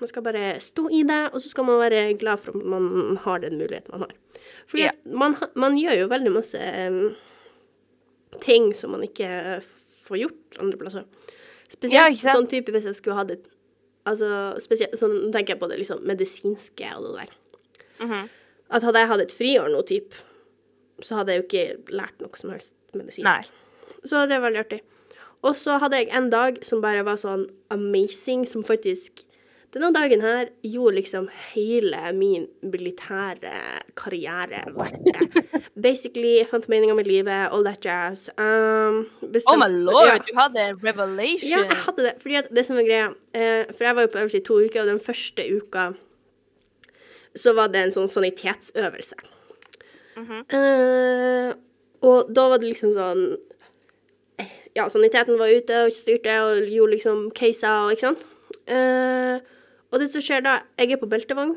[0.00, 3.18] Man skal bare stå i det, og så skal man være glad for at man
[3.24, 4.14] har den muligheten man har.
[4.68, 4.96] Fordi yeah.
[5.04, 6.62] man, man gjør jo veldig masse
[8.44, 9.60] ting som man ikke
[10.08, 11.04] får gjort andre plasser.
[11.68, 13.48] Spesielt yeah, sånn type hvis jeg skulle hatt et
[14.08, 14.28] Altså
[14.62, 17.36] spesielt sånn nå tenker jeg på det liksom medisinske og det der.
[18.04, 18.28] Mhm.
[18.68, 20.16] At hadde jeg hatt et friår nå, typ,
[21.00, 23.24] så hadde jeg jo ikke lært noe som helst medisinsk.
[23.24, 23.44] Nei.
[24.04, 24.82] Så det var veldig artig.
[25.46, 29.22] Og så hadde jeg en dag som bare var sånn amazing, som faktisk
[29.74, 33.50] Denne dagen her gjorde liksom hele min militære
[34.00, 35.42] karriere verdt det.
[35.88, 38.30] Basically, jeg fant meninga med livet, all that jazz.
[38.40, 40.16] Um, Oh my lord, Ja.
[40.24, 41.50] du hadde revelation.
[41.52, 42.14] Ja, jeg hadde det.
[42.22, 44.80] Fordi det som er greia eh, For jeg var jo på øvelse i to uker,
[44.80, 45.90] og den første uka
[47.38, 49.14] så var det en sånn sanitetsøvelse.
[50.18, 51.52] Eh,
[52.02, 53.26] og da var det liksom sånn
[54.74, 58.26] Ja, saniteten var ute og styrte og gjorde liksom caser og ikke sant.
[58.70, 59.38] Eh,
[59.90, 61.54] og det som skjer da, jeg er på beltevogn,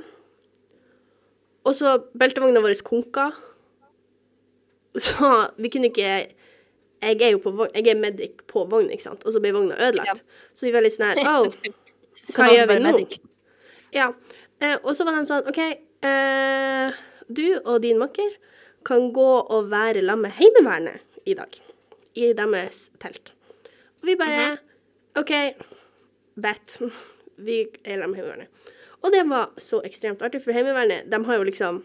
[1.68, 3.32] og så beltevogna vår konka.
[5.00, 6.36] Så vi kunne ikke
[7.02, 9.56] Jeg er jo på vogn, jeg er medic på vogn, ikke sant, og så ble
[9.56, 10.22] vogna ødelagt.
[10.54, 11.48] Så vi var litt sånn her oh,
[12.36, 12.92] hva gjør vi nå?
[13.96, 14.12] Ja.
[14.62, 15.60] Eh, og så var de sånn OK,
[16.06, 18.36] eh, du og din makker
[18.86, 21.58] kan gå og være sammen med Heimevernet i dag.
[22.14, 23.34] I deres telt.
[24.04, 24.60] Og vi bare
[25.18, 25.34] OK,
[26.38, 26.78] bet.
[27.46, 28.48] Vi er med Heimevernet.
[29.02, 31.84] Og det var så ekstremt artig, for Heimevernet, de har jo liksom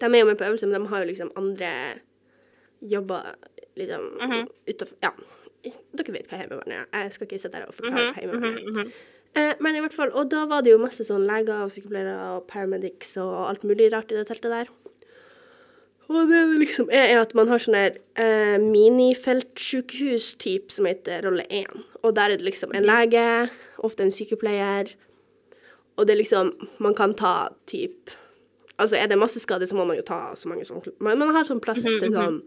[0.00, 1.68] De er jo med på øvelse, men de har jo liksom andre
[2.80, 3.34] jobber
[3.76, 4.46] liksom mm -hmm.
[4.68, 5.10] utafor Ja.
[5.98, 7.02] Dere vet hva Heimevernet er.
[7.02, 8.70] Jeg skal ikke sitte her og forklare Mhm, hva Heimevernet er.
[8.70, 8.92] Mm -hmm.
[9.36, 12.36] Eh, men i hvert fall, og da var det jo masse sånn leger og sykepleiere
[12.36, 14.66] og paramedics og alt mulig rart i det teltet der.
[16.08, 21.22] Og det det liksom er, er at man har sånn der eh, minifeltsykehus-type som heter
[21.26, 21.66] rolle 1.
[22.02, 23.50] Og der er det liksom en lege,
[23.84, 24.86] ofte en sykepleier,
[25.96, 28.10] og det er liksom Man kan ta typ
[28.76, 31.34] Altså er det masse skade, så må man jo ta så mange som Men man
[31.34, 32.42] har sånn plass til sånn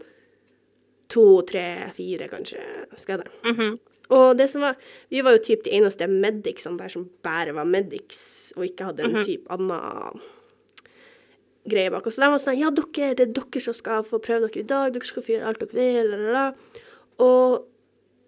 [1.10, 2.62] to, tre, fire kanskje
[3.02, 3.26] skader.
[3.44, 3.80] Mhm.
[4.14, 4.76] Og det som var
[5.10, 9.04] Vi var jo typ de eneste medicsene der som bare var medics, og ikke hadde
[9.04, 10.22] en type annen
[11.72, 12.18] greie bak oss.
[12.18, 14.70] Så de var sånn Ja, dere, det er dere som skal få prøve dere i
[14.70, 14.94] dag.
[14.94, 16.10] Dere skal få gjøre alt dere vil.
[16.12, 16.86] La, la, la.
[17.26, 17.66] Og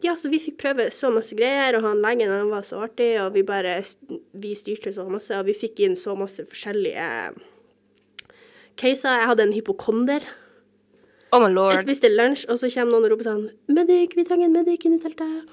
[0.02, 3.14] ja, så vi fikk prøve så masse greier, og han legen han var så artig,
[3.22, 3.80] og vi bare
[4.34, 7.08] Vi styrte så masse, og vi fikk inn så masse forskjellige
[8.82, 9.20] caser.
[9.22, 10.26] Jeg hadde en hypokonder.
[11.32, 11.80] Oh my Jeg lord.
[11.86, 15.00] spiste lunsj, og så kommer noen og roper sånn 'Medic, vi trenger en medic inni
[15.00, 15.48] teltet.'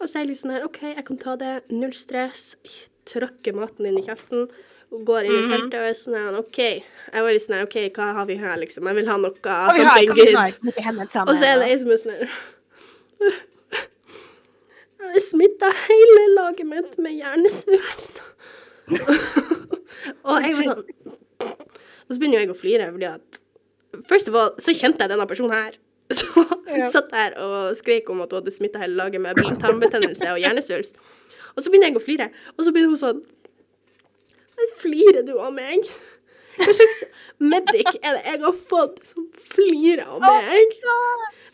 [0.00, 1.62] Og så er jeg litt sånn her 'OK, jeg kan ta det.
[1.70, 2.56] Null stress.'
[3.04, 4.48] Tråkker maten inn i kjeften.
[4.90, 6.58] Og går inn i teltet og er sånn OK.
[6.60, 8.88] Jeg var litt sånn OK, hva har vi her, liksom?
[8.90, 9.44] Jeg vil ha noe sånt.
[11.28, 12.16] Og så er det ei som er sånn
[15.00, 18.20] Jeg har smitta hele laget mitt med hjernesvulst.
[20.28, 20.82] og jeg var sånn
[21.40, 23.40] Og så begynner jeg å flire, fordi at
[24.10, 25.78] Først of all, så kjente jeg denne personen her.
[26.14, 26.26] Så
[26.70, 26.86] Ja.
[26.90, 30.94] satt der og skrek om at hun hadde smitta hele laget med tarmbetennelse og hjernesvulst.
[31.56, 33.20] Og så begynner jeg å flire, og så begynner hun sånn
[34.80, 35.86] flirer du av meg?
[36.60, 37.04] Hva slags
[37.40, 40.74] medic er det jeg har fått som flirer av meg?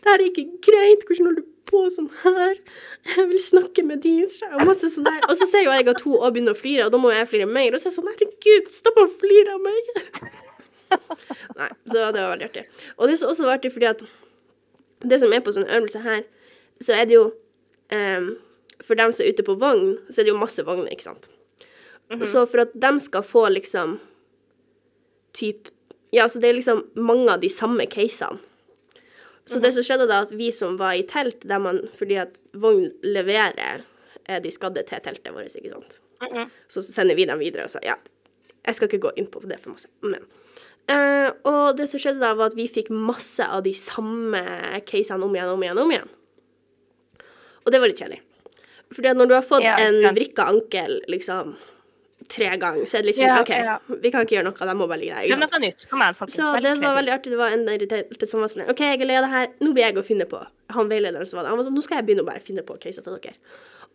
[0.01, 1.05] Det her er ikke greit.
[1.07, 2.59] Hvordan holder du på sånn her?
[3.07, 4.15] Jeg vil snakke med de.
[4.25, 5.07] Og sånn.
[5.27, 7.29] Og så ser jo jeg at hun òg begynner å flire, og da må jeg
[7.31, 7.75] flire mer.
[7.75, 9.93] Og så er jeg sånn herregud, stopp å flire av meg.
[11.59, 12.65] Nei, så det var veldig artig.
[12.95, 14.03] Og det er også også artig fordi at
[15.07, 16.23] det som er på sånn øvelse her,
[16.83, 17.25] så er det jo
[17.93, 18.35] um,
[18.85, 21.27] For dem som er ute på vogn, så er det jo masse vogner, ikke sant.
[22.07, 23.97] Så for at de skal få liksom
[25.35, 25.73] typ
[26.15, 28.39] Ja, så det er liksom mange av de samme casene.
[29.47, 32.35] Så det som skjedde da, at vi som var i telt, der man Fordi at
[32.55, 33.83] vogn leverer
[34.27, 35.99] eh, de skadde til teltet vårt, ikke sant.
[36.21, 36.49] Mhm.
[36.67, 37.95] Så sender vi dem videre og så ja.
[38.65, 40.25] Jeg skal ikke gå inn på det for masse, men
[40.91, 44.41] uh, Og det som skjedde da, var at vi fikk masse av de samme
[44.87, 46.09] casene om igjen, om igjen, om igjen.
[47.63, 48.21] Og det var litt kjedelig.
[48.95, 51.55] Fordi at når du har fått Ja, en vrikka ankel liksom
[52.27, 53.77] tre ganger, så er det liksom Ja, OK, ja.
[54.01, 55.27] vi kan ikke gjøre noe, de må bare ligge der.
[55.29, 55.85] Prøv noe nytt.
[55.89, 56.35] Kom igjen, folkens.
[56.35, 57.31] Så det var veldig artig.
[57.31, 59.47] Det var en irritert som var sånn OK, jeg er lei av det her.
[59.61, 60.41] Nå blir jeg å finne på.
[60.75, 62.63] Han veilederen som var der, han var sånn Nå skal jeg begynne å bare finne
[62.67, 63.35] på caser til dere.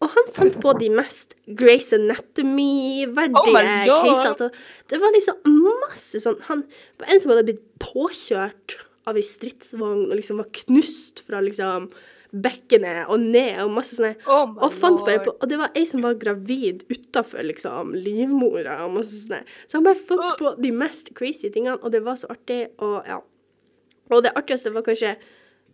[0.03, 4.35] Og han fant på de mest Grace Anatomy-verdige Oh caser.
[4.39, 4.51] til-
[4.89, 5.37] Det var liksom
[5.81, 6.65] masse sånn Han
[6.99, 11.91] var en som hadde blitt påkjørt av ei stridsvogn og liksom var knust fra liksom
[12.33, 15.85] bekkenet og ned og masse sånne Oh og fant bare på Og det var ei
[15.89, 19.43] som var gravid utafor liksom livmora og masse sånne.
[19.69, 23.05] Så han bare fant på de mest crazy tingene, og det var så artig, og
[23.09, 23.21] ja.
[24.13, 25.15] Og det artigste var kanskje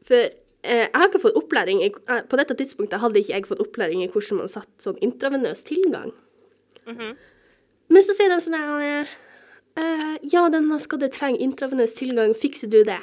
[0.07, 3.49] For eh, jeg har ikke fått opplæring i, eh, På dette tidspunktet hadde ikke jeg
[3.49, 6.13] fått opplæring i hvordan man satt sånn intravenøs tilgang.
[6.87, 7.17] Mhm.
[7.89, 9.09] Men så sier de sånn her
[9.79, 13.01] eh, Ja, denne skadde trenger intravenøs tilgang, fikser du det?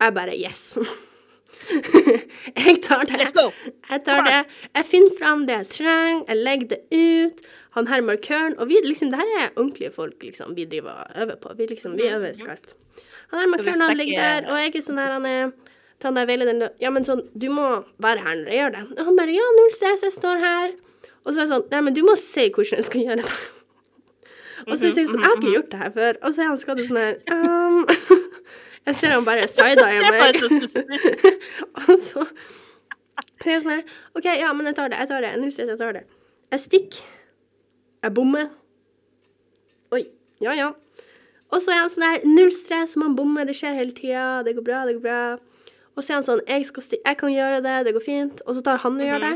[0.00, 0.78] Jeg bare yes.
[2.66, 3.18] jeg tar det.
[3.24, 4.40] Jeg tar det.
[4.74, 7.44] Jeg finner fram det jeg trenger, jeg legger det ut.
[7.74, 11.22] Han her markøren Og vi liksom, det her er ordentlige folk liksom, vi driver og
[11.22, 11.54] øver på.
[11.58, 12.76] Vi liksom, vi øver skarpt.
[13.32, 15.52] Han her markøren han ligger der, og jeg er sånn her han er
[15.98, 17.66] til han der veilederen Ja, men sånn, du må
[18.02, 18.84] være her når jeg gjør det.
[18.98, 20.74] Og han bare Ja, null stress, jeg står her.
[21.24, 23.34] Og så er jeg sånn Nei, men du må si hvordan jeg skal gjøre det.
[24.68, 26.20] Og så sier jeg sånn Jeg har ikke gjort det her før.
[26.22, 28.23] Og så er han skadet sånn her um,
[28.84, 30.38] Jeg ser han bare side-eye Det meg.
[31.84, 32.26] Og så
[33.44, 33.82] så er jeg sånn her
[34.16, 34.98] OK, ja, men jeg tar det.
[35.02, 35.32] Jeg tar det.
[35.36, 36.04] Null stress, jeg tar det.
[36.54, 37.00] Jeg stikker.
[38.04, 38.46] Jeg bommer.
[39.92, 40.06] Oi.
[40.40, 40.70] Ja, ja.
[41.52, 43.44] Og så er han sånn her Null stress, man bommer.
[43.48, 44.42] Det skjer hele tida.
[44.46, 45.20] Det går bra, det går bra.
[45.94, 47.76] Og så er han sånn Jeg, skal jeg kan gjøre det.
[47.88, 48.40] Det går fint.
[48.48, 49.34] Og så tar han og gjør det.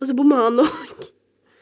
[0.00, 1.06] Og så bommer han òg.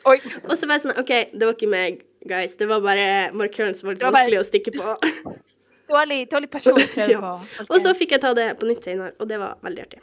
[0.09, 2.55] Og så var jeg sånn OK, det var ikke meg, guys.
[2.57, 4.95] Det var bare markøren som var litt Det vanskelig å stikke på.
[5.91, 7.21] dårlig, dårlig person Ja.
[7.21, 7.67] på.
[7.69, 10.01] Og så fikk jeg ta det på nytt senere, og det var veldig artig.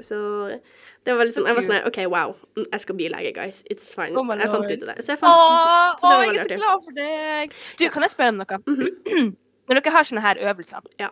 [0.00, 0.16] Så
[1.04, 3.62] det var liksom Jeg var sånn OK, wow, jeg skal bli lege, guys.
[3.72, 4.16] It's fine.
[4.16, 5.04] Oh jeg fant ut av det.
[5.04, 7.54] Så jeg fant Åh, så det var åh, jeg er så glad for deg.
[7.78, 8.60] Du, kan jeg spørre om noe?
[9.70, 11.10] Når dere har sånne her øvelser, Ja.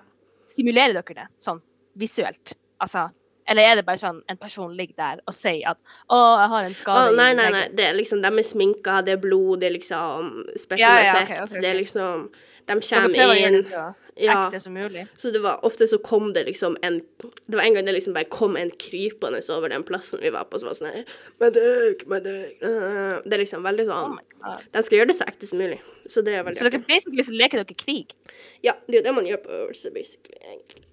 [0.54, 1.60] stimulerer dere det sånn
[1.98, 2.54] visuelt?
[2.82, 3.08] Altså,
[3.48, 5.78] eller er det bare sånn en person ligger der og sier at
[6.10, 7.68] 'Å, jeg har en skade' oh, nei, nei, nei.
[7.72, 11.14] Det er liksom, de er sminka, det er blod, det er liksom special Ja, ja,
[11.14, 11.30] effects.
[11.30, 11.60] Okay, okay, okay.
[11.62, 12.30] Det er liksom
[12.68, 14.48] De kommer inn det så Ja.
[14.48, 15.06] ekte som mulig?
[15.16, 17.00] Så det var ofte så kom det liksom en
[17.46, 20.44] Det var en gang det liksom bare kom en krypende over den plassen vi var
[20.50, 21.04] på, så var sånn her
[21.40, 24.58] Medic, medic Det er liksom veldig sånn oh.
[24.74, 25.78] De skal gjøre det så ekte som mulig.
[26.06, 28.12] Så det er veldig Så dere basically så leker dere krig?
[28.62, 30.38] Ja, det er jo det man gjør på øvelse, basically.
[30.42, 30.84] egentlig.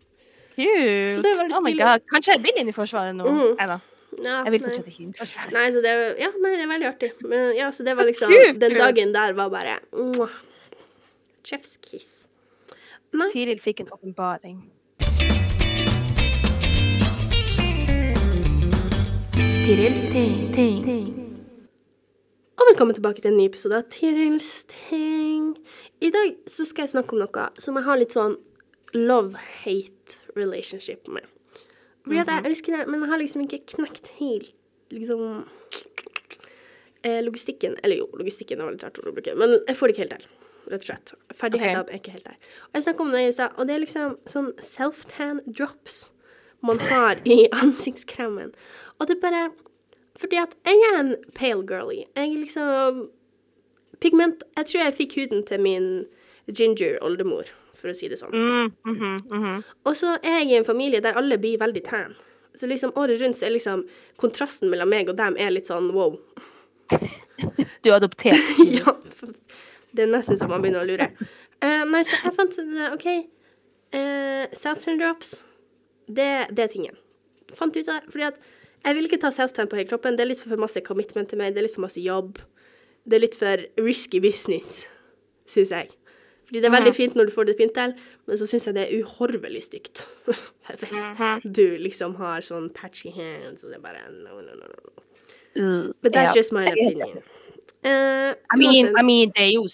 [0.56, 1.14] Kult!
[1.16, 2.06] Så det er veldig oh my god.
[2.12, 3.28] Kanskje jeg vil inn i Forsvaret nå?
[3.28, 3.54] Mm.
[3.60, 3.80] Nei da.
[4.24, 5.54] Ja, Jeg vil fortsette fortsatt ikke inn i Forsvaret.
[5.56, 7.10] Nei, så det ja, nei, det er veldig artig.
[7.26, 8.32] Men ja, så det var liksom!
[8.62, 10.36] Den dagen der var bare mwah.
[11.46, 12.28] Chef's kiss.
[13.14, 13.28] Nei.
[13.30, 14.64] Tiril fikk en åpenbaring.
[19.66, 20.88] Tirils ting, ting.
[22.58, 25.52] Og velkommen tilbake til en ny episode av Tirils ting.
[26.02, 28.40] I dag så skal jeg snakke om noe som jeg har litt sånn
[28.98, 31.30] love-hate relationship med.
[32.08, 34.56] Fordi at jeg elsker det, men jeg har liksom ikke knekt helt
[34.94, 35.46] liksom
[37.06, 39.96] eh, logistikken Eller jo, logistikken er veldig rart ord å bruke, men jeg får det
[39.96, 40.35] ikke helt til.
[40.72, 41.14] Rett og slett.
[41.36, 41.94] Ferdighetene okay.
[41.94, 42.38] er ikke helt der.
[42.70, 46.00] Og jeg snakka om det i stad, og det er liksom sånn self-tan drops
[46.66, 48.54] man har i ansiktskremen.
[49.00, 49.46] Og det er bare
[50.16, 52.06] Fordi at jeg er en pale girly.
[52.16, 53.10] Jeg er liksom
[54.00, 56.06] Pigment Jeg tror jeg fikk huden til min
[56.48, 58.32] ginger oldemor, for å si det sånn.
[58.32, 59.62] Mm, mhm, mhm.
[59.90, 62.14] Og så er jeg i en familie der alle blir veldig tan.
[62.56, 63.82] Så liksom året rundt så er liksom
[64.22, 66.20] kontrasten mellom meg og dem er litt sånn wow.
[67.82, 68.60] Du er adoptert.
[68.78, 68.94] ja,
[69.96, 71.10] det er nesten så man begynner å lure.
[71.64, 73.08] Uh, nei, så jeg fant ut det, OK.
[73.96, 75.40] Uh, Self-tend drops,
[76.08, 77.00] det, det er tingen.
[77.56, 78.40] Fant ut av det, fordi at
[78.86, 80.18] jeg vil ikke ta self-tend på hele kroppen.
[80.18, 82.38] Det er litt for masse commitment til meg, det er litt for masse jobb.
[83.06, 84.84] Det er litt for risky business,
[85.50, 85.94] syns jeg.
[86.46, 87.96] Fordi det er veldig fint når du får det fint til,
[88.30, 90.04] men så syns jeg det er uhorvelig stygt.
[90.82, 94.94] Hvis du liksom har sånn patchy hands, og det er bare no, no, no, no.
[95.56, 97.24] Uh, But that's just my opinion.
[97.86, 99.68] Eh, I mean, I mean, det er jo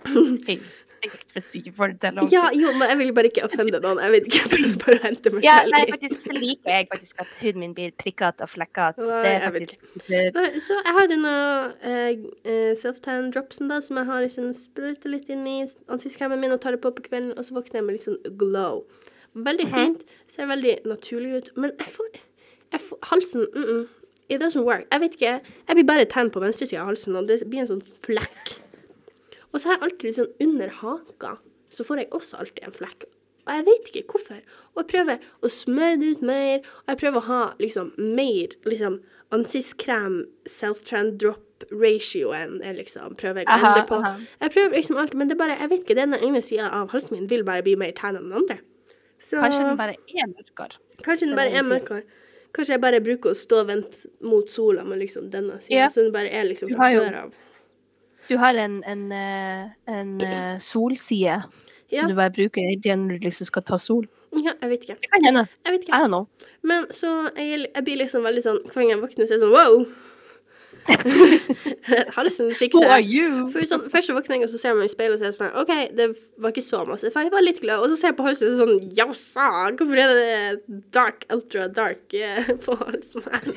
[0.00, 2.20] det er jo stygt får det til.
[2.32, 4.00] Ja, jo, men jeg vil bare ikke offende noen.
[4.00, 5.74] Jeg vet ikke, jeg prøvde bare å hente meg Ja, selv.
[5.74, 9.10] nei, faktisk så liker jeg faktisk at huden min blir prikkete og flekkete.
[9.10, 14.08] Det er faktisk Nei, Så jeg har noen eh, eh, self-tan dropsen da, som jeg
[14.08, 15.58] har liksom sprøytet litt inn i
[15.92, 18.36] ansiktskremen min og tar det på på kvelden, og så våkner jeg med litt sånn
[18.40, 18.84] glow.
[19.36, 22.08] Veldig fint, ser veldig naturlig ut, men jeg får,
[22.72, 23.84] jeg får halsen, mm -mm,
[24.30, 24.86] it doesn't work.
[24.92, 27.64] Jeg vet ikke, jeg blir bare tent på venstre siden av halsen, og det blir
[27.64, 28.56] en sånn flekk.
[29.50, 31.36] Og så har jeg alltid litt sånn under haka,
[31.74, 33.08] så får jeg også alltid en flekk.
[33.48, 34.40] Og jeg vet ikke hvorfor.
[34.76, 38.54] Og jeg prøver å smøre det ut mer, og jeg prøver å ha liksom mer
[38.68, 39.00] liksom
[39.34, 43.98] ansiktskrem, self-trend drop ratioen er liksom prøver jeg å endre på.
[44.00, 44.14] aha.
[44.40, 46.94] Jeg prøver liksom alt, men det er bare, jeg vet ikke, den ene sida av
[46.94, 48.60] halsen min vil bare bli mer tan enn den andre.
[49.20, 50.80] Så Kanskje den bare er mørkere.
[51.04, 52.19] Kanskje den bare er mørkere.
[52.52, 55.88] Kanskje jeg bare bruker å stå og vente mot sola med liksom denne sida, Ja.
[55.88, 57.32] så den bare er liksom fra før av.
[58.28, 61.42] Du har en, en, eh, en eh, solside
[61.90, 62.00] Ja.
[62.02, 62.62] som du bare bruker
[62.96, 64.06] når du liksom skal ta sol.
[64.32, 64.96] Ja, jeg vet ikke.
[65.00, 65.48] Det kan hende.
[65.66, 65.98] Jeg vet I ikke.
[66.04, 66.26] don't know.
[66.62, 69.42] Men så jeg, jeg blir liksom veldig sånn Hver gang jeg våkner, så er jeg
[69.42, 69.86] sånn wow!
[72.16, 73.10] Halsen fikk seg.
[73.68, 75.30] sånn, Først så våkner jeg, og så ser jeg meg i speilet og så er
[75.30, 76.06] jeg sånn OK, det
[76.44, 77.10] var ikke så masse.
[77.12, 77.82] For jeg var litt glad.
[77.84, 79.48] Og så ser jeg på halsen sånn Jausa!
[79.78, 83.50] Hvorfor er det dark, ultra dark eh, på halsen her?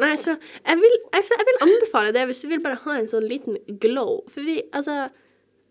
[0.00, 3.08] Nei, så jeg vil, altså, jeg vil anbefale det hvis du vil bare ha en
[3.10, 4.20] sånn liten glow.
[4.32, 5.06] For vi, altså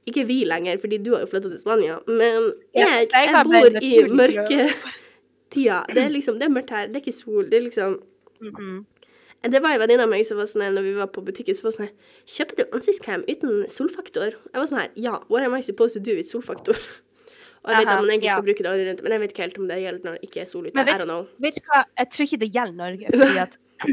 [0.10, 3.80] Ikke vi lenger, fordi du har jo flytta til Spania, men jeg, jeg jeg bor
[3.82, 4.68] i mørke
[5.56, 5.80] tida.
[5.90, 6.90] Det er liksom, det er mørkt her.
[6.92, 7.48] Det er ikke sol.
[7.50, 8.02] Det er liksom
[8.44, 8.82] Mhm.
[9.52, 11.58] Det var en venninne av meg som var sånn her, når vi var på butikken,
[11.58, 14.38] så var sånn her Kjøper du ansiktskrem uten solfaktor?
[14.52, 16.80] Jeg var sånn her Ja, what am I supposed to do with solfaktor?
[17.66, 18.38] Og jeg vet Aha, at man egentlig ja.
[18.38, 20.28] skal bruke det året rundt, men jeg vet ikke helt om det gjelder når det
[20.28, 20.74] ikke er sol ute.
[20.78, 21.06] Vet,
[21.42, 23.14] vet du hva, jeg tror ikke det gjelder Norge.
[23.16, 23.56] Fordi at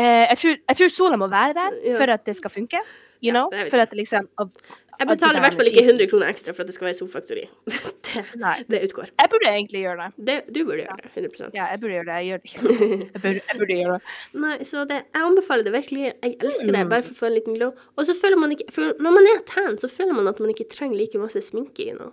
[0.00, 2.80] eh, jeg, tror, jeg tror sola må være der for at det skal funke.
[3.26, 3.48] You know?
[3.52, 4.50] Ja, For at liksom å-
[4.96, 7.36] Jeg betaler i hvert fall ikke 100 kroner ekstra for at det skal være solfaktor
[7.36, 9.10] det, det utgår.
[9.20, 10.24] Jeg burde egentlig gjøre det.
[10.28, 11.10] Det, du burde gjøre det.
[11.16, 12.16] 100% Ja, jeg burde gjøre det.
[12.16, 12.62] Jeg gjør det ikke.
[13.12, 14.14] Jeg burde, jeg burde gjøre det.
[14.46, 16.04] Nei, så det, jeg anbefaler det virkelig.
[16.22, 16.72] Jeg elsker Mm.
[16.78, 17.74] det, bare for å få en liten glow.
[17.98, 20.54] Og så føler man ikke For når man er tan, så føler man at man
[20.54, 22.12] ikke trenger like masse sminke i noe.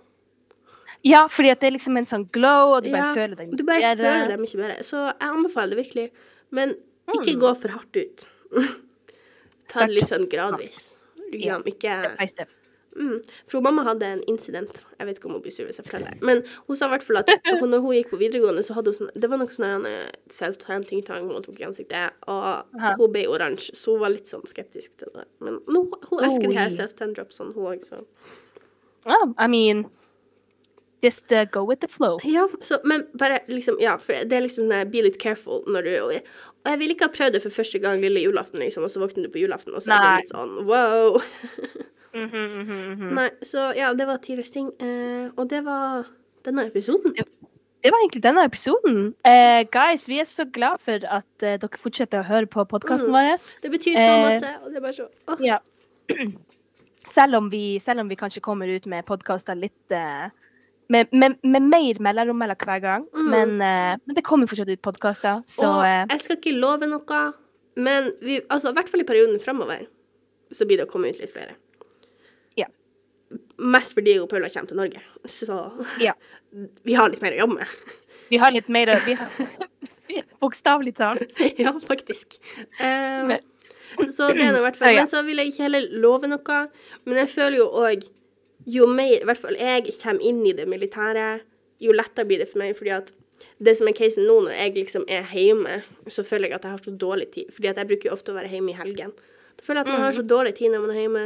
[1.04, 3.56] Ja, fordi at det er liksom en sånn glow, og du bare Ja, føler deg
[3.56, 4.12] Du bare bedre.
[4.12, 4.76] føler deg mye bedre.
[4.84, 6.10] Så jeg anbefaler det virkelig.
[6.50, 6.76] Men
[7.14, 7.40] ikke Mm.
[7.40, 8.26] gå for hardt ut.
[9.68, 10.90] Ta det litt sånn gradvis.
[11.38, 12.60] Liksom, ikke Step by step.
[12.96, 13.22] Mm.
[13.50, 14.70] For mamma hadde en incident.
[14.98, 16.14] Jeg vet ikke om hun blir sur hvis jeg forteller.
[16.22, 18.92] Men hun sa i hvert fall at hun, når hun gikk på videregående, så hadde
[18.92, 19.88] hun sånn Det var noe sånn
[20.30, 22.46] self-time-ting-tang hun tok i ansiktet, og
[22.78, 22.94] Aha.
[23.00, 25.26] hun ble oransje, så hun var litt sånn skeptisk til det.
[25.42, 28.04] Men nå, hun elsker de her self-time-dropsene, hun òg, så
[29.04, 29.84] Well, I mean,
[31.04, 32.18] just uh, go with the flow.
[32.24, 35.82] Ja, så, men bare liksom Ja, for det er liksom eh, Be litt careful når
[35.82, 36.12] du Og
[36.70, 39.26] jeg ville ikke ha prøvd det for første gang lille julaften, liksom, og så våkner
[39.26, 41.20] du på julaften, og så er det litt sånn wow.
[42.16, 43.14] mm -hmm, mm -hmm.
[43.14, 44.70] Nei, så ja, det var tidligere ting.
[44.82, 46.06] Uh, og det var
[46.44, 47.14] denne episoden.
[47.84, 49.14] Det var egentlig denne episoden.
[49.28, 53.10] Eh, guys, vi er så glad for at eh, dere fortsetter å høre på podkasten
[53.10, 53.16] Mm.
[53.16, 53.52] vår.
[53.62, 55.36] Det betyr så Eh, masse, og det er bare så åh.
[55.44, 55.58] Ja.
[57.14, 60.30] Selv om, vi, selv om vi kanskje kommer ut med podkaster litt eh,
[60.92, 63.06] med, med, med mer mellomrom mellom hver gang.
[63.14, 63.30] Mm.
[63.32, 66.88] Men, uh, men det kommer fortsatt ut podkaster, så og eh, jeg skal ikke love
[66.90, 67.20] noe,
[67.80, 69.86] men vi, altså, i hvert fall i perioden framover
[70.54, 71.56] så blir det å komme ut litt flere.
[72.60, 72.68] Ja.
[73.58, 75.58] Mest fordi jeg og Paula kommer til Norge, så
[76.02, 76.14] Ja.
[76.88, 77.96] vi har litt mer å jobbe med.
[78.30, 79.40] vi har litt mer å har,
[80.44, 81.32] Bokstavelig talt.
[81.64, 82.38] ja, faktisk.
[82.78, 83.50] Um, Men-
[84.10, 84.96] så det er nå i hvert fall.
[84.96, 86.60] Men så vil jeg ikke heller love noe.
[87.06, 88.06] Men jeg føler jo òg
[88.66, 91.40] Jo mer i hvert fall jeg kommer inn i det militære,
[91.84, 92.76] jo lettere blir det for meg.
[92.76, 93.12] fordi at
[93.60, 96.70] det som er casen nå, når jeg liksom er hjemme, så føler jeg at jeg
[96.70, 97.50] har så dårlig tid.
[97.52, 99.12] Fordi at jeg bruker jo ofte å være hjemme i helgen.
[99.56, 101.24] Da føler jeg at man har så dårlig tid når man er hjemme.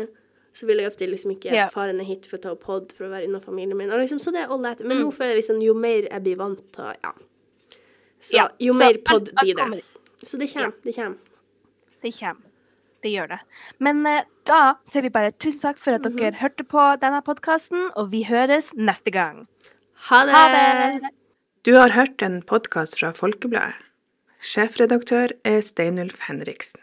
[0.55, 1.57] Så vil jeg ofte liksom ikke yeah.
[1.57, 1.69] Ja.
[1.71, 3.93] fare ned hit for å ta opp pod for å være unna familien min.
[3.93, 4.81] Og liksom, så det er all that.
[4.81, 5.05] Men Mm.
[5.05, 7.13] nå føler jeg liksom jo mer jeg blir vant til Ja.
[8.21, 9.85] Så Ja, jo så mer pod blir det.
[10.25, 10.73] Så det kommer.
[10.83, 11.19] Det kommer.
[12.03, 12.48] Det kommer.
[13.03, 13.39] Det gjør det.
[13.79, 16.17] Men eh, da sier vi bare tusen takk for at Mhm.
[16.19, 19.47] dere hørte på denne podkasten, og vi høres neste gang.
[20.11, 20.35] Ha det!
[20.35, 20.49] Ha
[21.01, 21.11] det!
[21.65, 23.75] Du har hørt en podkast fra Folkebladet.
[24.41, 26.81] Sjefredaktør er Steinulf Henriksen.